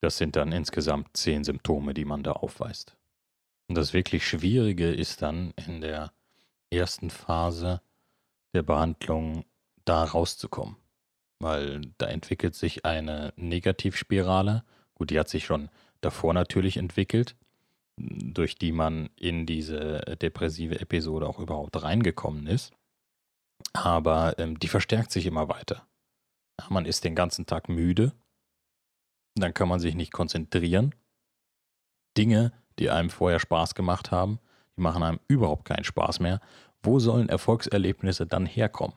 Das 0.00 0.18
sind 0.18 0.36
dann 0.36 0.52
insgesamt 0.52 1.16
zehn 1.16 1.44
Symptome, 1.44 1.94
die 1.94 2.04
man 2.04 2.22
da 2.22 2.32
aufweist. 2.32 2.96
Und 3.68 3.76
das 3.76 3.92
wirklich 3.92 4.26
Schwierige 4.26 4.92
ist 4.92 5.22
dann 5.22 5.52
in 5.66 5.80
der 5.80 6.12
ersten 6.70 7.10
Phase 7.10 7.80
der 8.54 8.62
Behandlung 8.62 9.44
da 9.84 10.04
rauszukommen. 10.04 10.76
Weil 11.38 11.82
da 11.98 12.06
entwickelt 12.06 12.54
sich 12.54 12.84
eine 12.84 13.32
Negativspirale. 13.36 14.64
Gut, 14.94 15.10
die 15.10 15.18
hat 15.18 15.28
sich 15.28 15.44
schon 15.44 15.68
davor 16.00 16.32
natürlich 16.34 16.76
entwickelt, 16.76 17.36
durch 17.96 18.56
die 18.56 18.72
man 18.72 19.10
in 19.16 19.46
diese 19.46 20.00
depressive 20.20 20.80
Episode 20.80 21.26
auch 21.26 21.38
überhaupt 21.38 21.82
reingekommen 21.82 22.46
ist. 22.46 22.72
Aber 23.72 24.38
ähm, 24.38 24.58
die 24.58 24.68
verstärkt 24.68 25.10
sich 25.10 25.26
immer 25.26 25.48
weiter. 25.48 25.86
Man 26.68 26.86
ist 26.86 27.04
den 27.04 27.14
ganzen 27.14 27.46
Tag 27.46 27.68
müde, 27.68 28.12
dann 29.34 29.54
kann 29.54 29.68
man 29.68 29.80
sich 29.80 29.94
nicht 29.94 30.12
konzentrieren. 30.12 30.94
Dinge, 32.16 32.52
die 32.78 32.90
einem 32.90 33.10
vorher 33.10 33.38
Spaß 33.38 33.74
gemacht 33.74 34.10
haben, 34.10 34.38
die 34.76 34.80
machen 34.80 35.02
einem 35.02 35.20
überhaupt 35.28 35.66
keinen 35.66 35.84
Spaß 35.84 36.20
mehr. 36.20 36.40
Wo 36.82 36.98
sollen 36.98 37.28
Erfolgserlebnisse 37.28 38.26
dann 38.26 38.46
herkommen? 38.46 38.96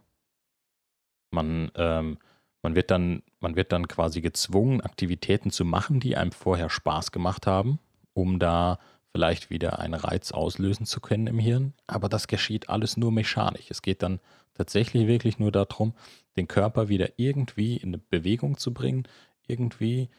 Man, 1.31 1.71
ähm, 1.75 2.17
man, 2.61 2.75
wird 2.75 2.91
dann, 2.91 3.23
man 3.39 3.55
wird 3.55 3.71
dann 3.71 3.87
quasi 3.87 4.21
gezwungen, 4.21 4.81
Aktivitäten 4.81 5.51
zu 5.51 5.65
machen, 5.65 5.99
die 5.99 6.15
einem 6.15 6.31
vorher 6.31 6.69
Spaß 6.69 7.11
gemacht 7.11 7.47
haben, 7.47 7.79
um 8.13 8.39
da 8.39 8.79
vielleicht 9.11 9.49
wieder 9.49 9.79
einen 9.79 9.95
Reiz 9.95 10.31
auslösen 10.31 10.85
zu 10.85 10.99
können 10.99 11.27
im 11.27 11.39
Hirn. 11.39 11.73
Aber 11.87 12.09
das 12.09 12.27
geschieht 12.27 12.69
alles 12.69 12.97
nur 12.97 13.11
mechanisch. 13.11 13.69
Es 13.69 13.81
geht 13.81 14.03
dann 14.03 14.19
tatsächlich 14.53 15.07
wirklich 15.07 15.39
nur 15.39 15.51
darum, 15.51 15.93
den 16.37 16.47
Körper 16.47 16.89
wieder 16.89 17.09
irgendwie 17.17 17.77
in 17.77 18.01
Bewegung 18.09 18.57
zu 18.57 18.73
bringen, 18.73 19.07
irgendwie 19.47 20.09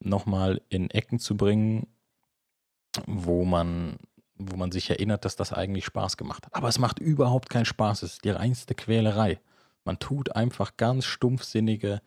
nochmal 0.00 0.60
in 0.68 0.90
Ecken 0.90 1.18
zu 1.18 1.36
bringen, 1.36 1.88
wo 3.06 3.44
man, 3.44 3.96
wo 4.36 4.56
man 4.56 4.70
sich 4.70 4.90
erinnert, 4.90 5.24
dass 5.24 5.36
das 5.36 5.52
eigentlich 5.52 5.84
Spaß 5.86 6.16
gemacht 6.16 6.46
hat. 6.46 6.54
Aber 6.54 6.68
es 6.68 6.78
macht 6.78 6.98
überhaupt 6.98 7.50
keinen 7.50 7.64
Spaß. 7.64 8.02
Es 8.02 8.14
ist 8.14 8.24
die 8.24 8.30
reinste 8.30 8.74
Quälerei. 8.74 9.40
Man 9.84 9.98
tut 9.98 10.34
einfach 10.34 10.76
ganz 10.76 11.04
stumpfsinnige, 11.04 12.00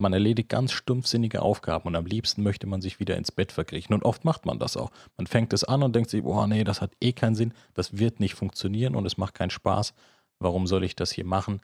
man 0.00 0.12
erledigt 0.12 0.48
ganz 0.48 0.72
stumpfsinnige 0.72 1.42
Aufgaben 1.42 1.88
und 1.88 1.96
am 1.96 2.06
liebsten 2.06 2.42
möchte 2.42 2.66
man 2.66 2.80
sich 2.80 3.00
wieder 3.00 3.16
ins 3.16 3.32
Bett 3.32 3.52
verkriechen. 3.52 3.94
Und 3.94 4.04
oft 4.04 4.24
macht 4.24 4.46
man 4.46 4.58
das 4.58 4.76
auch. 4.76 4.90
Man 5.16 5.26
fängt 5.26 5.52
es 5.52 5.64
an 5.64 5.82
und 5.82 5.94
denkt 5.94 6.10
sich, 6.10 6.22
boah, 6.22 6.46
nee, 6.46 6.64
das 6.64 6.80
hat 6.80 6.92
eh 7.00 7.12
keinen 7.12 7.34
Sinn, 7.34 7.54
das 7.74 7.98
wird 7.98 8.20
nicht 8.20 8.34
funktionieren 8.34 8.94
und 8.94 9.06
es 9.06 9.16
macht 9.16 9.34
keinen 9.34 9.50
Spaß. 9.50 9.94
Warum 10.38 10.66
soll 10.66 10.84
ich 10.84 10.96
das 10.96 11.12
hier 11.12 11.24
machen? 11.24 11.60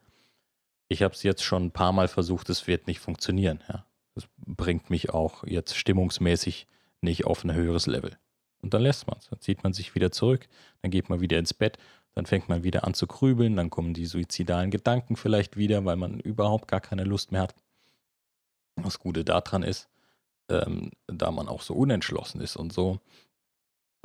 Ich 0.89 1.03
habe 1.03 1.15
es 1.15 1.23
jetzt 1.23 1.43
schon 1.43 1.67
ein 1.67 1.73
paar 1.73 1.93
Mal 1.93 2.09
versucht, 2.09 2.49
es 2.51 2.67
wird 2.67 2.87
nicht 2.87 3.01
funktionieren. 3.01 3.63
Ja. 3.69 3.87
Das 4.15 4.29
bringt 4.37 4.91
mich 4.91 5.11
auch 5.11 5.45
jetzt 5.45 5.77
stimmungsmäßig 5.77 6.67
nicht 7.01 7.25
auf 7.25 7.45
ein 7.45 7.53
höheres 7.53 7.87
Level. 7.87 8.17
Und 8.63 8.75
dann 8.75 8.83
lässt 8.83 9.07
man 9.07 9.17
es. 9.19 9.29
Dann 9.29 9.41
zieht 9.41 9.63
man 9.63 9.73
sich 9.73 9.95
wieder 9.95 10.11
zurück, 10.11 10.47
dann 10.83 10.91
geht 10.91 11.09
man 11.09 11.21
wieder 11.21 11.39
ins 11.39 11.55
Bett 11.55 11.79
dann 12.17 12.25
fängt 12.25 12.49
man 12.49 12.65
wieder 12.65 12.85
an 12.85 12.95
zu 12.95 13.07
grübeln, 13.07 13.57
dann 13.57 13.69
kommen 13.69 13.93
die 13.93 14.07
suizidalen 14.07 14.71
Gedanken 14.71 15.17
vielleicht 15.17 15.59
wieder, 15.59 15.85
weil 15.85 15.97
man 15.97 16.19
überhaupt 16.19 16.67
gar 16.67 16.81
keine 16.81 17.05
Lust 17.05 17.31
mehr 17.31 17.43
hat. 17.43 17.55
Das 18.77 18.99
Gute 18.99 19.25
daran 19.25 19.63
ist, 19.63 19.89
ähm, 20.49 20.91
da 21.07 21.31
man 21.31 21.49
auch 21.49 21.63
so 21.63 21.75
unentschlossen 21.75 22.41
ist 22.41 22.57
und 22.57 22.73
so, 22.73 23.01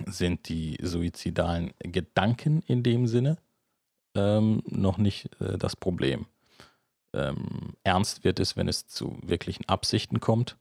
sind 0.06 0.50
die 0.50 0.78
suizidalen 0.82 1.74
Gedanken 1.80 2.62
in 2.66 2.84
dem 2.84 3.08
Sinne 3.08 3.38
ähm, 4.16 4.64
noch 4.66 4.98
nicht 4.98 5.30
äh, 5.42 5.58
das 5.58 5.76
Problem. 5.76 6.26
Ähm, 7.14 7.74
ernst 7.84 8.24
wird 8.24 8.40
es, 8.40 8.56
wenn 8.56 8.68
es 8.68 8.88
zu 8.88 9.18
wirklichen 9.22 9.68
Absichten 9.68 10.20
kommt. 10.20 10.58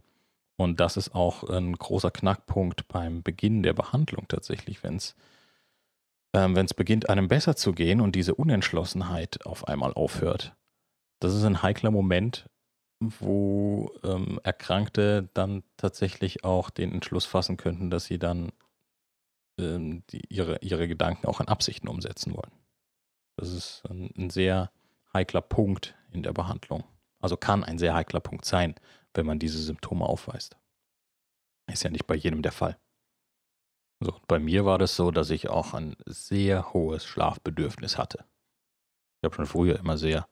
Und 0.56 0.80
das 0.80 0.96
ist 0.96 1.14
auch 1.14 1.44
ein 1.44 1.72
großer 1.72 2.10
Knackpunkt 2.10 2.86
beim 2.88 3.22
Beginn 3.22 3.62
der 3.62 3.72
Behandlung 3.72 4.26
tatsächlich, 4.28 4.82
wenn 4.82 4.96
es 4.96 5.14
ähm, 6.32 6.54
wenn 6.54 6.66
es 6.66 6.74
beginnt, 6.74 7.08
einem 7.08 7.28
besser 7.28 7.56
zu 7.56 7.72
gehen 7.72 8.00
und 8.00 8.14
diese 8.14 8.34
Unentschlossenheit 8.34 9.44
auf 9.46 9.66
einmal 9.68 9.92
aufhört. 9.94 10.54
Das 11.18 11.34
ist 11.34 11.44
ein 11.44 11.62
heikler 11.62 11.90
Moment, 11.90 12.48
wo 13.00 13.90
ähm, 14.04 14.38
Erkrankte 14.42 15.28
dann 15.34 15.62
tatsächlich 15.76 16.44
auch 16.44 16.70
den 16.70 16.92
Entschluss 16.92 17.24
fassen 17.24 17.56
könnten, 17.56 17.90
dass 17.90 18.04
sie 18.04 18.18
dann 18.18 18.52
ähm, 19.58 20.04
die, 20.10 20.22
ihre, 20.28 20.58
ihre 20.60 20.86
Gedanken 20.86 21.26
auch 21.26 21.40
in 21.40 21.48
Absichten 21.48 21.88
umsetzen 21.88 22.34
wollen. 22.34 22.52
Das 23.36 23.50
ist 23.50 23.82
ein, 23.88 24.10
ein 24.18 24.30
sehr 24.30 24.70
heikler 25.14 25.40
Punkt 25.40 25.94
in 26.12 26.22
der 26.22 26.32
Behandlung. 26.32 26.84
Also 27.20 27.36
kann 27.36 27.64
ein 27.64 27.78
sehr 27.78 27.94
heikler 27.94 28.20
Punkt 28.20 28.44
sein, 28.44 28.74
wenn 29.14 29.26
man 29.26 29.38
diese 29.38 29.62
Symptome 29.62 30.04
aufweist. 30.04 30.56
Ist 31.66 31.82
ja 31.82 31.90
nicht 31.90 32.06
bei 32.06 32.14
jedem 32.14 32.42
der 32.42 32.52
Fall. 32.52 32.78
So, 34.00 34.14
bei 34.26 34.38
mir 34.38 34.64
war 34.64 34.78
das 34.78 34.96
so, 34.96 35.10
dass 35.10 35.30
ich 35.30 35.48
auch 35.48 35.74
ein 35.74 35.96
sehr 36.06 36.72
hohes 36.72 37.04
Schlafbedürfnis 37.04 37.98
hatte. 37.98 38.24
Ich 39.20 39.26
habe 39.26 39.34
schon 39.34 39.46
früher 39.46 39.78
immer 39.78 39.98
sehr, 39.98 40.26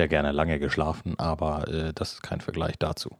sehr 0.00 0.08
gerne 0.08 0.32
lange 0.32 0.58
geschlafen, 0.58 1.18
aber 1.18 1.68
äh, 1.68 1.92
das 1.92 2.14
ist 2.14 2.22
kein 2.22 2.40
Vergleich 2.40 2.78
dazu. 2.78 3.18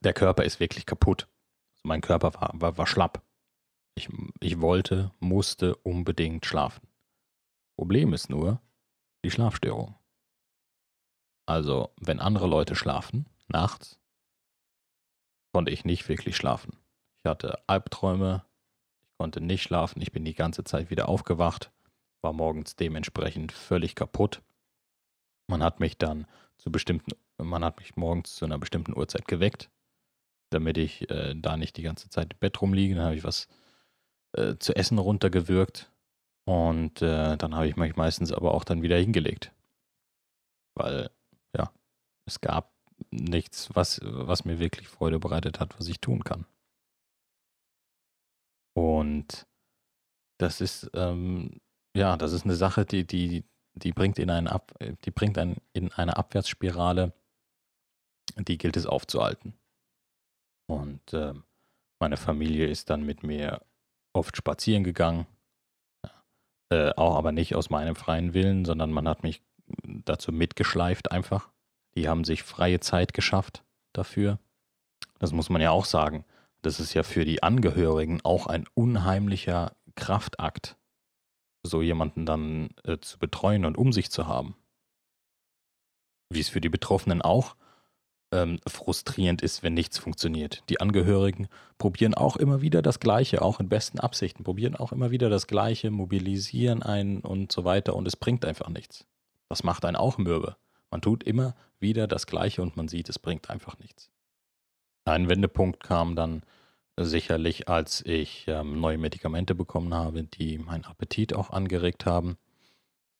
Der 0.00 0.14
Körper 0.14 0.42
ist 0.44 0.58
wirklich 0.58 0.86
kaputt. 0.86 1.28
Also 1.74 1.82
mein 1.82 2.00
Körper 2.00 2.32
war, 2.32 2.50
war, 2.54 2.78
war 2.78 2.86
schlapp. 2.86 3.22
Ich, 3.94 4.08
ich 4.40 4.62
wollte, 4.62 5.10
musste 5.20 5.76
unbedingt 5.76 6.46
schlafen. 6.46 6.88
Problem 7.76 8.14
ist 8.14 8.30
nur 8.30 8.62
die 9.22 9.30
Schlafstörung. 9.30 9.96
Also, 11.44 11.92
wenn 12.00 12.20
andere 12.20 12.46
Leute 12.46 12.74
schlafen, 12.74 13.26
nachts, 13.46 14.00
konnte 15.52 15.72
ich 15.72 15.84
nicht 15.84 16.08
wirklich 16.08 16.36
schlafen. 16.36 16.78
Ich 17.18 17.26
hatte 17.26 17.58
Albträume, 17.66 18.46
ich 19.02 19.10
konnte 19.18 19.42
nicht 19.42 19.62
schlafen, 19.62 20.00
ich 20.00 20.10
bin 20.10 20.24
die 20.24 20.34
ganze 20.34 20.64
Zeit 20.64 20.88
wieder 20.88 21.10
aufgewacht, 21.10 21.70
war 22.22 22.32
morgens 22.32 22.76
dementsprechend 22.76 23.52
völlig 23.52 23.94
kaputt. 23.94 24.40
Man 25.50 25.62
hat 25.64 25.80
mich 25.80 25.98
dann 25.98 26.26
zu 26.58 26.70
bestimmten, 26.70 27.10
man 27.36 27.64
hat 27.64 27.78
mich 27.78 27.96
morgens 27.96 28.36
zu 28.36 28.44
einer 28.44 28.58
bestimmten 28.58 28.96
Uhrzeit 28.96 29.26
geweckt, 29.26 29.68
damit 30.50 30.78
ich 30.78 31.10
äh, 31.10 31.34
da 31.34 31.56
nicht 31.56 31.76
die 31.76 31.82
ganze 31.82 32.08
Zeit 32.08 32.32
im 32.32 32.38
Bett 32.38 32.62
rumliege. 32.62 32.94
Dann 32.94 33.04
habe 33.04 33.16
ich 33.16 33.24
was 33.24 33.48
äh, 34.36 34.56
zu 34.58 34.76
essen 34.76 34.98
runtergewürgt 34.98 35.90
und 36.46 37.02
äh, 37.02 37.36
dann 37.36 37.56
habe 37.56 37.68
ich 37.68 37.76
mich 37.76 37.96
meistens 37.96 38.32
aber 38.32 38.54
auch 38.54 38.64
dann 38.64 38.82
wieder 38.82 38.96
hingelegt. 38.96 39.52
Weil, 40.76 41.10
ja, 41.56 41.72
es 42.26 42.40
gab 42.40 42.72
nichts, 43.10 43.74
was, 43.74 44.00
was 44.04 44.44
mir 44.44 44.60
wirklich 44.60 44.88
Freude 44.88 45.18
bereitet 45.18 45.58
hat, 45.58 45.78
was 45.78 45.88
ich 45.88 46.00
tun 46.00 46.22
kann. 46.22 46.46
Und 48.76 49.48
das 50.38 50.60
ist, 50.60 50.90
ähm, 50.94 51.60
ja, 51.96 52.16
das 52.16 52.32
ist 52.32 52.44
eine 52.44 52.54
Sache, 52.54 52.86
die, 52.86 53.04
die, 53.04 53.44
die 53.74 53.92
bringt 53.92 54.18
in 54.18 54.30
einen 54.30 54.48
Ab, 54.48 54.72
die 55.04 55.10
bringt 55.10 55.38
einen 55.38 55.56
in 55.72 55.92
eine 55.92 56.16
Abwärtsspirale, 56.16 57.12
die 58.36 58.58
gilt 58.58 58.76
es 58.76 58.86
aufzuhalten. 58.86 59.54
Und 60.66 61.00
ähm, 61.12 61.44
meine 61.98 62.16
Familie 62.16 62.66
ist 62.66 62.90
dann 62.90 63.04
mit 63.04 63.22
mir 63.22 63.60
oft 64.12 64.36
spazieren 64.36 64.84
gegangen. 64.84 65.26
Äh, 66.70 66.92
auch 66.96 67.16
aber 67.16 67.32
nicht 67.32 67.54
aus 67.54 67.70
meinem 67.70 67.96
freien 67.96 68.34
Willen, 68.34 68.64
sondern 68.64 68.92
man 68.92 69.08
hat 69.08 69.22
mich 69.22 69.42
dazu 69.82 70.32
mitgeschleift 70.32 71.10
einfach. 71.10 71.50
Die 71.94 72.08
haben 72.08 72.24
sich 72.24 72.42
freie 72.42 72.80
Zeit 72.80 73.14
geschafft 73.14 73.64
dafür. 73.92 74.38
Das 75.18 75.32
muss 75.32 75.50
man 75.50 75.60
ja 75.60 75.70
auch 75.70 75.84
sagen. 75.84 76.24
Das 76.62 76.78
ist 76.78 76.94
ja 76.94 77.02
für 77.02 77.24
die 77.24 77.42
Angehörigen 77.42 78.20
auch 78.22 78.46
ein 78.46 78.66
unheimlicher 78.74 79.74
Kraftakt, 79.96 80.76
so 81.62 81.82
jemanden 81.82 82.26
dann 82.26 82.70
äh, 82.84 82.98
zu 82.98 83.18
betreuen 83.18 83.64
und 83.64 83.76
um 83.76 83.92
sich 83.92 84.10
zu 84.10 84.26
haben. 84.26 84.56
Wie 86.30 86.40
es 86.40 86.48
für 86.48 86.60
die 86.60 86.68
Betroffenen 86.68 87.22
auch 87.22 87.56
ähm, 88.32 88.60
frustrierend 88.66 89.42
ist, 89.42 89.62
wenn 89.62 89.74
nichts 89.74 89.98
funktioniert. 89.98 90.62
Die 90.68 90.80
Angehörigen 90.80 91.48
probieren 91.78 92.14
auch 92.14 92.36
immer 92.36 92.62
wieder 92.62 92.82
das 92.82 93.00
Gleiche, 93.00 93.42
auch 93.42 93.60
in 93.60 93.68
besten 93.68 93.98
Absichten, 93.98 94.44
probieren 94.44 94.76
auch 94.76 94.92
immer 94.92 95.10
wieder 95.10 95.28
das 95.28 95.46
Gleiche, 95.46 95.90
mobilisieren 95.90 96.82
einen 96.82 97.20
und 97.20 97.50
so 97.50 97.64
weiter 97.64 97.96
und 97.96 98.06
es 98.06 98.16
bringt 98.16 98.44
einfach 98.44 98.68
nichts. 98.68 99.06
Das 99.48 99.64
macht 99.64 99.84
einen 99.84 99.96
auch 99.96 100.18
mürbe. 100.18 100.56
Man 100.90 101.02
tut 101.02 101.24
immer 101.24 101.54
wieder 101.78 102.06
das 102.06 102.26
Gleiche 102.26 102.62
und 102.62 102.76
man 102.76 102.88
sieht, 102.88 103.08
es 103.08 103.18
bringt 103.18 103.50
einfach 103.50 103.78
nichts. 103.78 104.10
Ein 105.04 105.28
Wendepunkt 105.28 105.82
kam 105.82 106.14
dann 106.14 106.42
sicherlich, 107.04 107.68
als 107.68 108.04
ich 108.04 108.46
ähm, 108.48 108.80
neue 108.80 108.98
Medikamente 108.98 109.54
bekommen 109.54 109.94
habe, 109.94 110.24
die 110.24 110.58
meinen 110.58 110.84
Appetit 110.84 111.34
auch 111.34 111.50
angeregt 111.50 112.06
haben, 112.06 112.36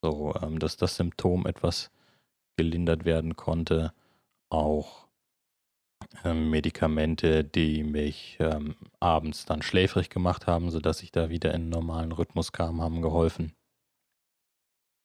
so 0.02 0.34
ähm, 0.42 0.58
dass 0.58 0.76
das 0.76 0.96
Symptom 0.96 1.46
etwas 1.46 1.90
gelindert 2.56 3.04
werden 3.04 3.36
konnte. 3.36 3.92
Auch 4.50 5.08
ähm, 6.24 6.50
Medikamente, 6.50 7.44
die 7.44 7.82
mich 7.82 8.36
ähm, 8.40 8.76
abends 8.98 9.46
dann 9.46 9.62
schläfrig 9.62 10.10
gemacht 10.10 10.46
haben, 10.46 10.70
sodass 10.70 11.02
ich 11.02 11.12
da 11.12 11.30
wieder 11.30 11.50
in 11.50 11.62
einen 11.62 11.70
normalen 11.70 12.12
Rhythmus 12.12 12.52
kam, 12.52 12.80
haben 12.80 13.02
geholfen. 13.02 13.54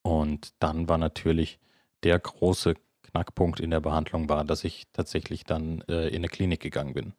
Und 0.04 0.54
dann 0.60 0.88
war 0.88 0.98
natürlich 0.98 1.60
der 2.04 2.20
große 2.20 2.76
Knackpunkt 3.04 3.60
in 3.60 3.72
der 3.72 3.80
Behandlung 3.80 4.30
war, 4.30 4.44
dass 4.44 4.64
ich 4.64 4.86
tatsächlich 4.92 5.44
dann 5.44 5.82
äh, 5.88 6.10
in 6.10 6.18
eine 6.18 6.28
Klinik 6.28 6.60
gegangen 6.60 6.94
bin. 6.94 7.14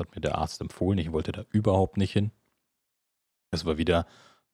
Hat 0.00 0.14
mir 0.14 0.20
der 0.20 0.38
Arzt 0.38 0.60
empfohlen. 0.60 0.98
Ich 0.98 1.12
wollte 1.12 1.32
da 1.32 1.44
überhaupt 1.50 1.96
nicht 1.96 2.12
hin. 2.12 2.32
Das 3.50 3.64
war 3.64 3.78
wieder 3.78 4.06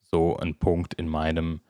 so 0.02 0.36
ein 0.36 0.56
Punkt 0.58 0.94
in 0.94 1.08
meinem, 1.08 1.60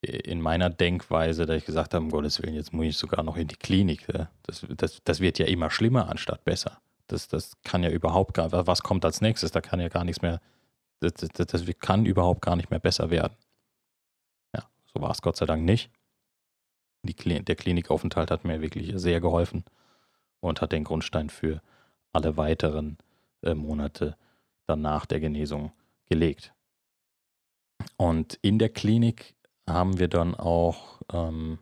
in 0.00 0.40
meiner 0.40 0.70
Denkweise, 0.70 1.46
da 1.46 1.54
ich 1.54 1.64
gesagt 1.64 1.94
habe, 1.94 2.04
um 2.04 2.10
Gottes 2.10 2.42
Willen, 2.42 2.54
jetzt 2.54 2.72
muss 2.72 2.86
ich 2.86 2.96
sogar 2.96 3.22
noch 3.22 3.36
in 3.36 3.48
die 3.48 3.56
Klinik. 3.56 4.06
Das, 4.42 4.66
das, 4.76 5.02
das 5.04 5.20
wird 5.20 5.38
ja 5.38 5.46
immer 5.46 5.70
schlimmer 5.70 6.08
anstatt 6.08 6.44
besser. 6.44 6.80
Das, 7.06 7.28
das 7.28 7.56
kann 7.62 7.82
ja 7.82 7.90
überhaupt 7.90 8.34
gar, 8.34 8.50
was 8.66 8.82
kommt 8.82 9.04
als 9.04 9.20
nächstes? 9.20 9.52
Da 9.52 9.60
kann 9.60 9.80
ja 9.80 9.88
gar 9.88 10.04
nichts 10.04 10.22
mehr, 10.22 10.40
das, 11.00 11.14
das, 11.14 11.46
das 11.46 11.64
kann 11.80 12.06
überhaupt 12.06 12.42
gar 12.42 12.56
nicht 12.56 12.70
mehr 12.70 12.80
besser 12.80 13.10
werden. 13.10 13.36
Ja, 14.54 14.64
so 14.92 15.00
war 15.00 15.10
es 15.10 15.22
Gott 15.22 15.36
sei 15.36 15.46
Dank 15.46 15.64
nicht. 15.64 15.90
Die, 17.02 17.14
der 17.14 17.56
Klinikaufenthalt 17.56 18.30
hat 18.30 18.44
mir 18.44 18.60
wirklich 18.60 18.92
sehr 18.94 19.20
geholfen 19.20 19.64
und 20.40 20.60
hat 20.60 20.72
den 20.72 20.84
Grundstein 20.84 21.30
für 21.30 21.60
alle 22.12 22.36
weiteren 22.36 22.98
äh, 23.42 23.54
Monate 23.54 24.16
danach 24.66 25.06
der 25.06 25.20
Genesung 25.20 25.72
gelegt. 26.06 26.54
Und 27.96 28.38
in 28.42 28.58
der 28.58 28.68
Klinik 28.68 29.34
haben 29.68 29.98
wir 29.98 30.08
dann 30.08 30.34
auch, 30.34 31.00
ähm, 31.12 31.58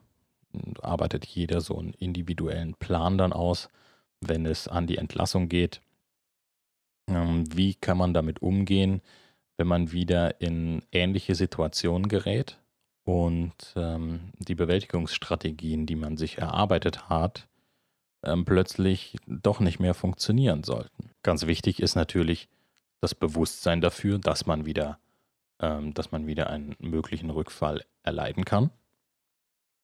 arbeitet 0.83 1.27
jeder 1.27 1.61
so 1.61 1.79
einen 1.79 1.95
individuellen 1.95 2.75
Plan 2.75 3.19
dann 3.19 3.33
aus, 3.33 3.69
wenn 4.21 4.47
es 4.47 4.69
an 4.69 4.87
die 4.87 4.99
Entlassung 4.99 5.49
geht. 5.49 5.81
Ähm, 7.09 7.45
wie 7.55 7.75
kann 7.75 7.99
man 7.99 8.15
damit 8.15 8.43
umgehen, 8.43 9.01
wenn 9.57 9.67
man 9.67 9.93
wieder 9.93 10.41
in 10.41 10.83
ähnliche 10.93 11.35
Situationen 11.35 12.09
gerät 12.09 12.59
und 13.05 13.55
ähm, 13.77 14.33
die 14.39 14.55
Bewältigungsstrategien, 14.55 15.87
die 15.87 15.97
man 15.97 16.17
sich 16.17 16.39
erarbeitet 16.39 17.09
hat, 17.09 17.47
ähm, 18.25 18.45
plötzlich 18.45 19.17
doch 19.27 19.61
nicht 19.61 19.81
mehr 19.81 19.95
funktionieren 19.95 20.63
sollten. 20.63 21.11
Ganz 21.23 21.47
wichtig 21.47 21.81
ist 21.81 21.95
natürlich 21.95 22.49
das 23.01 23.15
Bewusstsein 23.15 23.81
dafür, 23.81 24.19
dass 24.19 24.47
man 24.47 24.67
wieder, 24.67 24.99
ähm, 25.61 25.95
dass 25.95 26.13
man 26.13 26.27
wieder 26.27 26.51
einen 26.51 26.77
möglichen 26.79 27.31
Rückfall 27.31 27.85
erleiden 28.03 28.45
kann 28.45 28.71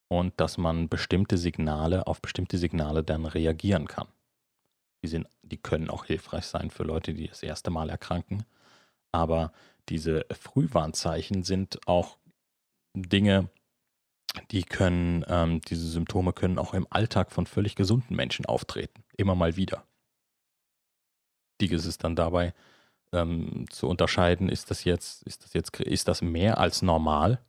und 0.09 0.39
dass 0.41 0.59
man 0.59 0.89
bestimmte 0.89 1.39
Signale 1.39 2.07
auf 2.07 2.21
bestimmte 2.21 2.59
Signale 2.59 3.03
dann 3.03 3.27
reagieren 3.27 3.87
kann. 3.87 4.09
Die, 5.03 5.09
sind, 5.09 5.29
die 5.43 5.59
können 5.59 5.91
auch 5.91 6.05
hilfreich 6.05 6.47
sein 6.47 6.71
für 6.71 6.85
Leute, 6.85 7.15
die 7.15 7.29
das 7.29 7.43
erste 7.43 7.71
Mal 7.71 7.91
erkranken. 7.91 8.45
Aber 9.13 9.53
diese 9.89 10.27
Frühwarnzeichen 10.31 11.43
sind 11.43 11.87
auch 11.87 12.19
Dinge, 12.95 13.49
die 14.51 14.63
können, 14.63 15.25
ähm, 15.29 15.61
diese 15.63 15.89
Symptome 15.89 16.33
können 16.33 16.59
auch 16.59 16.75
im 16.75 16.87
Alltag 16.91 17.33
von 17.33 17.47
völlig 17.47 17.75
gesunden 17.75 18.17
Menschen 18.17 18.47
auftreten, 18.47 19.05
immer 19.17 19.35
mal 19.35 19.57
wieder. 19.57 19.85
Wichtig 21.59 21.77
ist 21.77 21.87
es 21.87 21.99
dann 21.99 22.17
dabei 22.17 22.55
ähm, 23.13 23.67
zu 23.71 23.89
unterscheiden, 23.89 24.49
ist 24.49 24.71
das 24.71 24.85
jetzt, 24.85 25.23
ist 25.25 25.45
das 25.45 25.53
jetzt, 25.55 25.79
ist 25.81 26.09
das 26.09 26.23
mehr 26.23 26.59
als 26.59 26.83
normal 26.83 27.41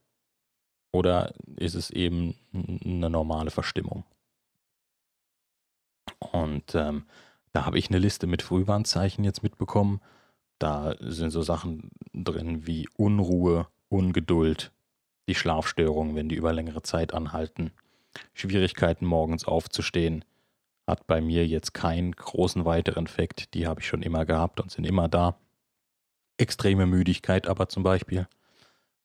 oder 0.91 1.33
ist 1.57 1.75
es 1.75 1.89
eben 1.89 2.35
eine 2.53 3.09
normale 3.09 3.51
Verstimmung? 3.51 4.05
Und 6.19 6.73
ähm, 6.75 7.05
da 7.53 7.65
habe 7.65 7.77
ich 7.77 7.89
eine 7.89 7.99
Liste 7.99 8.27
mit 8.27 8.41
Frühwarnzeichen 8.41 9.23
jetzt 9.23 9.43
mitbekommen. 9.43 10.01
Da 10.59 10.95
sind 10.99 11.31
so 11.31 11.41
Sachen 11.41 11.91
drin 12.13 12.65
wie 12.65 12.87
Unruhe, 12.95 13.67
Ungeduld, 13.89 14.71
die 15.27 15.35
Schlafstörungen, 15.35 16.15
wenn 16.15 16.29
die 16.29 16.35
über 16.35 16.53
längere 16.53 16.81
Zeit 16.81 17.13
anhalten, 17.13 17.71
Schwierigkeiten 18.33 19.05
morgens 19.05 19.45
aufzustehen, 19.45 20.23
hat 20.87 21.05
bei 21.05 21.21
mir 21.21 21.45
jetzt 21.45 21.73
keinen 21.73 22.13
großen 22.13 22.65
weiteren 22.65 23.05
Effekt. 23.05 23.53
Die 23.53 23.67
habe 23.67 23.81
ich 23.81 23.87
schon 23.87 24.01
immer 24.01 24.25
gehabt 24.25 24.59
und 24.59 24.71
sind 24.71 24.85
immer 24.85 25.09
da. 25.09 25.37
Extreme 26.37 26.85
Müdigkeit 26.85 27.47
aber 27.47 27.67
zum 27.67 27.83
Beispiel. 27.83 28.27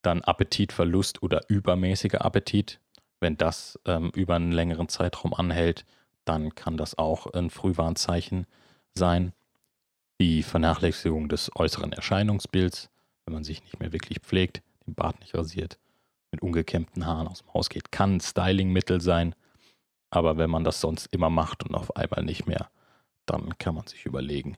Dann 0.03 0.23
Appetitverlust 0.23 1.23
oder 1.23 1.43
übermäßiger 1.49 2.25
Appetit. 2.25 2.79
Wenn 3.21 3.37
das 3.37 3.79
ähm, 3.85 4.11
über 4.15 4.37
einen 4.37 4.53
längeren 4.53 4.89
Zeitraum 4.89 5.35
anhält, 5.35 5.85
dann 6.25 6.55
kann 6.55 6.77
das 6.77 6.99
auch 6.99 7.27
ein 7.27 7.51
Frühwarnzeichen 7.51 8.47
sein. 8.95 9.33
Die 10.21 10.43
Vernachlässigung 10.43 11.29
des 11.29 11.51
äußeren 11.57 11.93
Erscheinungsbilds, 11.93 12.91
wenn 13.25 13.35
man 13.35 13.45
sich 13.45 13.63
nicht 13.63 13.81
mehr 13.81 13.93
wirklich 13.93 14.21
pflegt, 14.21 14.63
den 14.87 14.95
Bart 14.95 15.19
nicht 15.21 15.35
rasiert, 15.35 15.79
mit 16.33 16.43
ungekämmten 16.43 17.07
Haaren 17.07 17.29
aus 17.29 17.41
dem 17.43 17.55
Haus 17.55 17.69
geht, 17.69 17.93
kann 17.93 18.17
ein 18.17 18.21
Stylingmittel 18.21 19.01
sein. 19.01 19.35
Aber 20.11 20.37
wenn 20.37 20.51
man 20.51 20.65
das 20.65 20.81
sonst 20.81 21.07
immer 21.13 21.31
macht 21.31 21.65
und 21.65 21.75
auf 21.75 21.95
einmal 21.97 22.25
nicht 22.25 22.47
mehr, 22.47 22.71
dann 23.27 23.57
kann 23.59 23.75
man 23.75 23.87
sich 23.87 24.05
überlegen, 24.05 24.57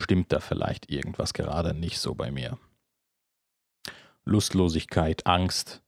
stimmt 0.00 0.32
da 0.32 0.40
vielleicht 0.40 0.90
irgendwas 0.90 1.34
gerade 1.34 1.74
nicht 1.74 1.98
so 1.98 2.14
bei 2.14 2.30
mir. 2.30 2.58
Lustlosigkeit, 4.24 5.26
Angst, 5.26 5.82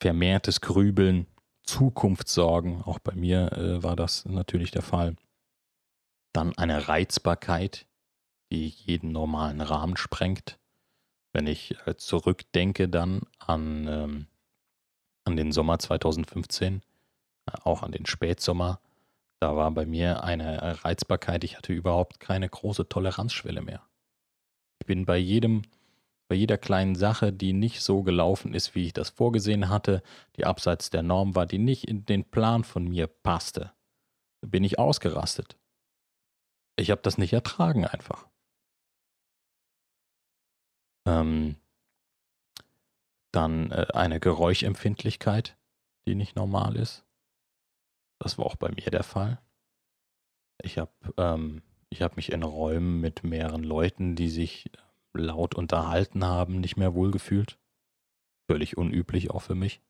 vermehrtes 0.00 0.60
Grübeln, 0.60 1.26
Zukunftssorgen, 1.62 2.82
auch 2.82 2.98
bei 2.98 3.14
mir 3.14 3.52
äh, 3.52 3.82
war 3.82 3.96
das 3.96 4.24
natürlich 4.24 4.70
der 4.70 4.82
Fall. 4.82 5.16
Dann 6.32 6.56
eine 6.58 6.88
Reizbarkeit, 6.88 7.86
die 8.52 8.68
jeden 8.68 9.12
normalen 9.12 9.60
Rahmen 9.60 9.96
sprengt. 9.96 10.58
Wenn 11.32 11.46
ich 11.46 11.76
äh, 11.86 11.96
zurückdenke 11.96 12.88
dann 12.88 13.22
an 13.38 13.88
ähm, 13.88 14.26
an 15.26 15.36
den 15.36 15.52
Sommer 15.52 15.78
2015, 15.78 16.82
äh, 17.46 17.52
auch 17.64 17.82
an 17.82 17.92
den 17.92 18.06
Spätsommer. 18.06 18.80
Da 19.40 19.54
war 19.54 19.70
bei 19.72 19.84
mir 19.84 20.24
eine 20.24 20.82
Reizbarkeit, 20.84 21.44
ich 21.44 21.58
hatte 21.58 21.72
überhaupt 21.72 22.20
keine 22.20 22.48
große 22.48 22.88
Toleranzschwelle 22.88 23.60
mehr. 23.60 23.82
Ich 24.80 24.86
bin 24.86 25.04
bei 25.04 25.18
jedem, 25.18 25.62
bei 26.28 26.36
jeder 26.36 26.56
kleinen 26.56 26.94
Sache, 26.94 27.32
die 27.32 27.52
nicht 27.52 27.82
so 27.82 28.02
gelaufen 28.02 28.54
ist, 28.54 28.74
wie 28.74 28.86
ich 28.86 28.92
das 28.94 29.10
vorgesehen 29.10 29.68
hatte, 29.68 30.02
die 30.36 30.46
abseits 30.46 30.88
der 30.90 31.02
Norm 31.02 31.34
war, 31.34 31.44
die 31.44 31.58
nicht 31.58 31.84
in 31.84 32.06
den 32.06 32.24
Plan 32.24 32.64
von 32.64 32.84
mir 32.88 33.06
passte, 33.06 33.72
bin 34.40 34.64
ich 34.64 34.78
ausgerastet. 34.78 35.58
Ich 36.78 36.90
habe 36.90 37.02
das 37.02 37.18
nicht 37.18 37.32
ertragen 37.32 37.86
einfach. 37.86 38.26
Ähm, 41.06 41.56
dann 43.36 43.70
äh, 43.70 43.86
eine 43.92 44.20
Geräuschempfindlichkeit, 44.20 45.56
die 46.08 46.14
nicht 46.14 46.36
normal 46.36 46.76
ist. 46.76 47.04
Das 48.18 48.38
war 48.38 48.46
auch 48.46 48.56
bei 48.56 48.70
mir 48.70 48.90
der 48.90 49.02
Fall. 49.02 49.38
Ich 50.62 50.78
habe 50.78 50.92
ähm, 51.18 51.62
hab 51.94 52.16
mich 52.16 52.32
in 52.32 52.42
Räumen 52.42 53.00
mit 53.00 53.24
mehreren 53.24 53.62
Leuten, 53.62 54.16
die 54.16 54.28
sich 54.28 54.70
laut 55.14 55.54
unterhalten 55.54 56.24
haben, 56.24 56.60
nicht 56.60 56.76
mehr 56.76 56.94
wohlgefühlt. 56.94 57.58
Völlig 58.50 58.76
unüblich 58.76 59.30
auch 59.30 59.42
für 59.42 59.54
mich. 59.54 59.80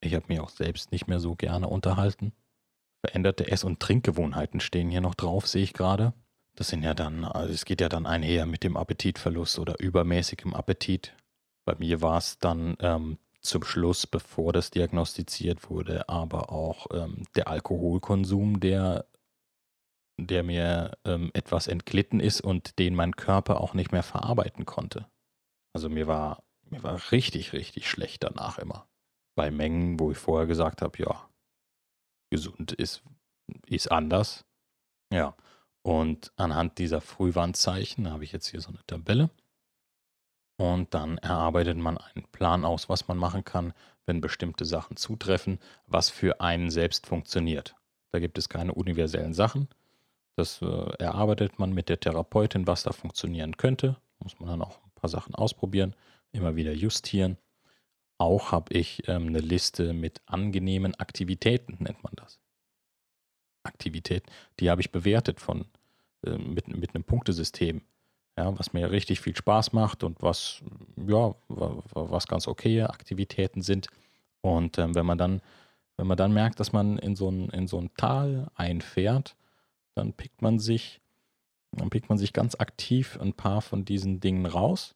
Ich 0.00 0.14
habe 0.14 0.26
mich 0.28 0.40
auch 0.40 0.50
selbst 0.50 0.92
nicht 0.92 1.08
mehr 1.08 1.20
so 1.20 1.34
gerne 1.34 1.68
unterhalten. 1.68 2.32
Veränderte 3.04 3.50
Ess- 3.50 3.64
und 3.64 3.80
Trinkgewohnheiten 3.80 4.60
stehen 4.60 4.90
hier 4.90 5.00
noch 5.00 5.14
drauf, 5.14 5.46
sehe 5.46 5.62
ich 5.62 5.72
gerade. 5.72 6.12
Das 6.54 6.68
sind 6.68 6.82
ja 6.82 6.94
dann, 6.94 7.24
also 7.24 7.52
es 7.52 7.64
geht 7.64 7.80
ja 7.80 7.88
dann 7.88 8.06
einher 8.06 8.44
mit 8.44 8.64
dem 8.64 8.76
Appetitverlust 8.76 9.58
oder 9.58 9.78
übermäßigem 9.80 10.52
Appetit. 10.54 11.14
Bei 11.64 11.74
mir 11.76 12.00
war 12.02 12.18
es 12.18 12.38
dann 12.38 12.76
ähm, 12.80 13.18
zum 13.40 13.64
Schluss, 13.64 14.06
bevor 14.06 14.52
das 14.52 14.70
diagnostiziert 14.70 15.70
wurde, 15.70 16.08
aber 16.08 16.50
auch 16.50 16.86
ähm, 16.92 17.24
der 17.36 17.48
Alkoholkonsum, 17.48 18.60
der, 18.60 19.06
der 20.18 20.42
mir 20.42 20.98
ähm, 21.04 21.30
etwas 21.32 21.66
entglitten 21.66 22.20
ist 22.20 22.40
und 22.40 22.78
den 22.78 22.94
mein 22.94 23.16
Körper 23.16 23.60
auch 23.60 23.74
nicht 23.74 23.92
mehr 23.92 24.02
verarbeiten 24.02 24.66
konnte. 24.66 25.06
Also 25.74 25.88
mir 25.88 26.06
war, 26.06 26.42
mir 26.68 26.82
war 26.82 27.00
richtig, 27.12 27.52
richtig 27.52 27.88
schlecht 27.88 28.24
danach 28.24 28.58
immer. 28.58 28.88
Bei 29.36 29.50
Mengen, 29.50 29.98
wo 29.98 30.10
ich 30.10 30.18
vorher 30.18 30.46
gesagt 30.46 30.82
habe, 30.82 30.98
ja, 30.98 31.30
gesund 32.30 32.72
ist, 32.72 33.02
ist 33.66 33.90
anders. 33.90 34.44
Ja, 35.12 35.34
und 35.82 36.32
anhand 36.36 36.78
dieser 36.78 37.00
Frühwarnzeichen 37.00 38.10
habe 38.10 38.24
ich 38.24 38.32
jetzt 38.32 38.48
hier 38.48 38.60
so 38.60 38.68
eine 38.68 38.84
Tabelle. 38.86 39.30
Und 40.60 40.92
dann 40.92 41.16
erarbeitet 41.16 41.78
man 41.78 41.96
einen 41.96 42.26
Plan 42.32 42.66
aus, 42.66 42.90
was 42.90 43.08
man 43.08 43.16
machen 43.16 43.44
kann, 43.44 43.72
wenn 44.04 44.20
bestimmte 44.20 44.66
Sachen 44.66 44.98
zutreffen, 44.98 45.58
was 45.86 46.10
für 46.10 46.42
einen 46.42 46.68
selbst 46.70 47.06
funktioniert. 47.06 47.74
Da 48.12 48.18
gibt 48.18 48.36
es 48.36 48.50
keine 48.50 48.74
universellen 48.74 49.32
Sachen. 49.32 49.68
Das 50.36 50.60
äh, 50.60 50.66
erarbeitet 50.98 51.58
man 51.58 51.72
mit 51.72 51.88
der 51.88 51.98
Therapeutin, 51.98 52.66
was 52.66 52.82
da 52.82 52.92
funktionieren 52.92 53.56
könnte. 53.56 53.96
Muss 54.18 54.38
man 54.38 54.50
dann 54.50 54.60
auch 54.60 54.76
ein 54.84 54.90
paar 54.96 55.08
Sachen 55.08 55.34
ausprobieren, 55.34 55.96
immer 56.30 56.56
wieder 56.56 56.74
justieren. 56.74 57.38
Auch 58.18 58.52
habe 58.52 58.74
ich 58.74 59.08
ähm, 59.08 59.28
eine 59.28 59.40
Liste 59.40 59.94
mit 59.94 60.20
angenehmen 60.26 60.94
Aktivitäten, 60.96 61.78
nennt 61.78 62.04
man 62.04 62.12
das. 62.16 62.38
Aktivität, 63.62 64.24
die 64.58 64.68
habe 64.68 64.82
ich 64.82 64.92
bewertet 64.92 65.40
von, 65.40 65.64
äh, 66.22 66.36
mit, 66.36 66.68
mit 66.68 66.94
einem 66.94 67.04
Punktesystem 67.04 67.80
ja, 68.40 68.58
was 68.58 68.72
mir 68.72 68.90
richtig 68.90 69.20
viel 69.20 69.36
Spaß 69.36 69.72
macht 69.72 70.02
und 70.02 70.22
was, 70.22 70.62
ja, 70.96 71.34
was 71.48 72.26
ganz 72.26 72.48
okay 72.48 72.82
Aktivitäten 72.82 73.62
sind. 73.62 73.88
Und 74.40 74.78
ähm, 74.78 74.94
wenn 74.94 75.06
man 75.06 75.18
dann, 75.18 75.42
wenn 75.96 76.06
man 76.06 76.16
dann 76.16 76.32
merkt, 76.32 76.58
dass 76.60 76.72
man 76.72 76.98
in 76.98 77.16
so 77.16 77.30
ein, 77.30 77.50
in 77.50 77.68
so 77.68 77.78
ein 77.78 77.90
Tal 77.96 78.50
einfährt, 78.54 79.36
dann 79.94 80.14
pickt 80.14 80.40
man 80.40 80.58
sich, 80.58 81.00
dann 81.72 81.90
pickt 81.90 82.08
man 82.08 82.18
sich 82.18 82.32
ganz 82.32 82.54
aktiv 82.54 83.18
ein 83.20 83.34
paar 83.34 83.60
von 83.60 83.84
diesen 83.84 84.20
Dingen 84.20 84.46
raus 84.46 84.94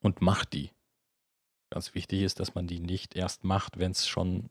und 0.00 0.22
macht 0.22 0.54
die. 0.54 0.70
Ganz 1.70 1.94
wichtig 1.94 2.22
ist, 2.22 2.40
dass 2.40 2.54
man 2.54 2.66
die 2.66 2.80
nicht 2.80 3.14
erst 3.14 3.44
macht, 3.44 3.78
wenn 3.78 3.92
es 3.92 4.06
schon 4.06 4.48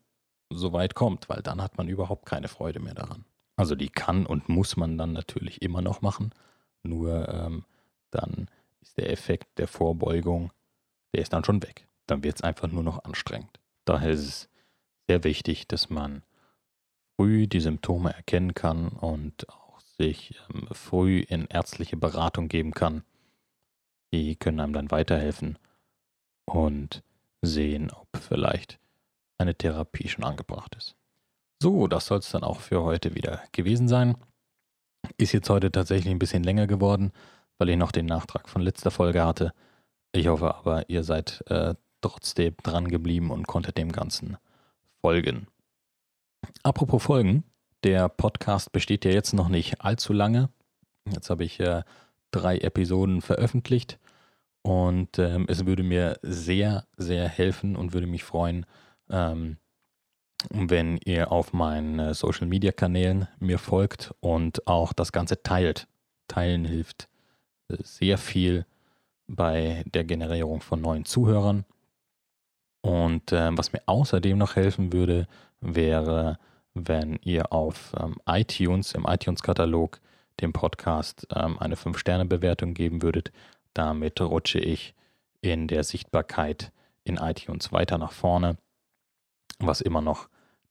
so 0.50 0.74
weit 0.74 0.94
kommt, 0.94 1.30
weil 1.30 1.41
dann 1.41 1.62
hat 1.62 1.78
man 1.78 1.88
überhaupt 1.88 2.26
keine 2.26 2.48
Freude 2.48 2.80
mehr 2.80 2.94
daran. 2.94 3.26
Also 3.56 3.76
die 3.76 3.89
kann 3.89 4.26
und 4.26 4.50
muss 4.50 4.78
man 4.78 4.98
dann 4.98 5.13
natürlich 5.13 5.62
immer 5.62 5.82
noch 5.82 6.02
machen. 6.02 6.32
Nur 6.84 7.30
ähm, 7.30 7.65
dann 8.12 8.50
ist 8.82 8.97
der 8.97 9.12
Effekt 9.12 9.58
der 9.58 9.67
Vorbeugung, 9.67 10.52
der 11.13 11.21
ist 11.21 11.34
dann 11.34 11.43
schon 11.43 11.63
weg. 11.63 11.88
Dann 12.08 12.24
wird 12.24 12.36
es 12.36 12.41
einfach 12.41 12.67
nur 12.67 12.84
noch 12.84 13.04
anstrengend. 13.04 13.60
Daher 13.86 14.12
ist 14.12 14.28
es 14.28 14.50
sehr 15.08 15.24
wichtig, 15.24 15.67
dass 15.67 15.89
man 15.89 16.24
früh 17.17 17.47
die 17.47 17.60
Symptome 17.60 18.13
erkennen 18.13 18.54
kann 18.54 18.89
und 18.89 19.50
auch 19.50 19.80
sich 19.80 20.39
ähm, 20.54 20.67
früh 20.71 21.19
in 21.19 21.45
ärztliche 21.47 21.97
Beratung 21.97 22.47
geben 22.47 22.71
kann. 22.71 23.04
Die 24.13 24.36
können 24.36 24.60
einem 24.60 24.74
dann 24.74 24.91
weiterhelfen 24.91 25.58
und 26.45 27.04
sehen, 27.41 27.91
ob 27.91 28.08
vielleicht 28.17 28.80
eine 29.38 29.56
Therapie 29.56 30.08
schon 30.08 30.24
angebracht 30.24 30.76
ist. 30.76 30.95
So, 31.62 31.88
das 31.88 32.08
soll 32.08 32.19
es 32.19 32.32
dann 32.32 32.43
auch 32.43 32.60
für 32.60 32.82
heute 32.84 33.15
wieder 33.15 33.43
gewesen 33.52 33.88
sein. 33.88 34.17
Ist 35.17 35.32
jetzt 35.32 35.50
heute 35.50 35.71
tatsächlich 35.71 36.12
ein 36.12 36.19
bisschen 36.19 36.43
länger 36.43 36.67
geworden, 36.67 37.12
weil 37.62 37.69
ich 37.69 37.78
noch 37.78 37.91
den 37.91 38.08
Nachtrag 38.08 38.50
von 38.50 38.63
letzter 38.63 38.89
Folge 38.89 39.24
hatte. 39.24 39.54
Ich 40.13 40.28
hoffe 40.28 40.56
aber, 40.56 40.89
ihr 40.89 41.04
seid 41.04 41.43
äh, 41.45 41.76
trotzdem 42.02 42.56
dran 42.63 42.88
geblieben 42.88 43.30
und 43.30 43.45
konntet 43.45 43.78
dem 43.78 43.91
Ganzen 43.91 44.38
folgen. 45.00 45.45
Apropos 46.63 47.04
Folgen, 47.04 47.43
der 47.84 48.10
Podcast 48.10 48.71
besteht 48.71 49.06
ja 49.06 49.12
jetzt 49.12 49.34
noch 49.34 49.47
nicht 49.47 49.80
allzu 49.82 50.12
lange. 50.12 50.50
Jetzt 51.08 51.30
habe 51.30 51.43
ich 51.43 51.60
äh, 51.60 51.84
drei 52.32 52.58
Episoden 52.58 53.21
veröffentlicht 53.21 54.00
und 54.63 55.19
ähm, 55.19 55.45
es 55.47 55.67
würde 55.67 55.84
mir 55.84 56.17
sehr, 56.24 56.88
sehr 56.97 57.30
helfen 57.30 57.76
und 57.76 57.93
würde 57.93 58.08
mich 58.08 58.24
freuen, 58.24 58.65
ähm, 59.12 59.58
wenn 60.50 60.97
ihr 60.97 61.32
auf 61.32 61.54
meinen 61.54 62.00
äh, 62.00 62.15
Social 62.15 62.47
Media 62.47 62.71
Kanälen 62.71 63.28
mir 63.38 63.60
folgt 63.60 64.15
und 64.19 64.65
auch 64.65 64.93
das 64.93 65.12
Ganze 65.12 65.43
teilt. 65.43 65.88
Teilen 66.28 66.65
hilft 66.65 67.11
sehr 67.84 68.18
viel 68.18 68.66
bei 69.28 69.84
der 69.94 70.04
Generierung 70.04 70.62
von 70.62 70.82
neuen 70.82 71.06
Zuhörern. 71.06 71.66
Und 72.82 73.32
äh, 73.32 73.56
was 73.58 73.74
mir 73.74 73.82
außerdem 73.86 74.38
noch 74.38 74.56
helfen 74.56 74.92
würde, 74.92 75.28
wäre, 75.62 76.40
wenn 76.74 77.20
ihr 77.24 77.54
auf 77.54 77.94
ähm, 78.00 78.16
iTunes, 78.26 78.94
im 78.94 79.06
iTunes-Katalog, 79.06 80.00
dem 80.40 80.54
Podcast 80.54 81.28
ähm, 81.36 81.60
eine 81.60 81.76
5-Sterne-Bewertung 81.76 82.74
geben 82.74 83.02
würdet. 83.02 83.32
Damit 83.74 84.20
rutsche 84.20 84.60
ich 84.60 84.96
in 85.42 85.68
der 85.68 85.84
Sichtbarkeit 85.84 86.72
in 87.04 87.18
iTunes 87.18 87.72
weiter 87.72 87.98
nach 87.98 88.12
vorne, 88.12 88.58
was 89.60 89.82
immer 89.82 90.02
noch 90.02 90.28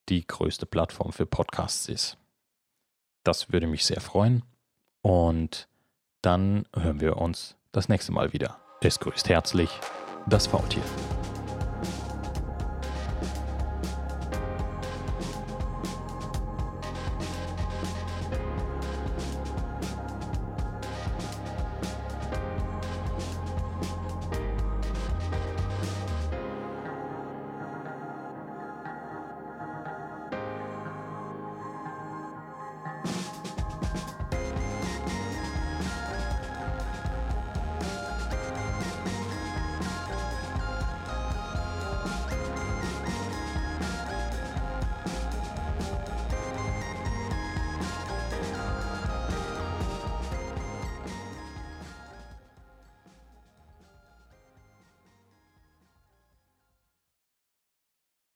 die 0.09 0.27
größte 0.27 0.67
Plattform 0.67 1.13
für 1.13 1.27
Podcasts 1.27 1.89
ist. 1.89 2.17
Das 3.23 3.53
würde 3.53 3.67
mich 3.67 3.85
sehr 3.85 4.01
freuen. 4.01 4.43
Und 5.03 5.69
dann 6.23 6.65
hören 6.75 7.01
wir 7.01 7.17
uns 7.17 7.57
das 7.73 7.89
nächste 7.89 8.13
Mal 8.13 8.33
wieder. 8.33 8.59
Es 8.81 8.99
grüßt 8.99 9.29
herzlich 9.29 9.71
das 10.27 10.47
Faultier. 10.47 10.83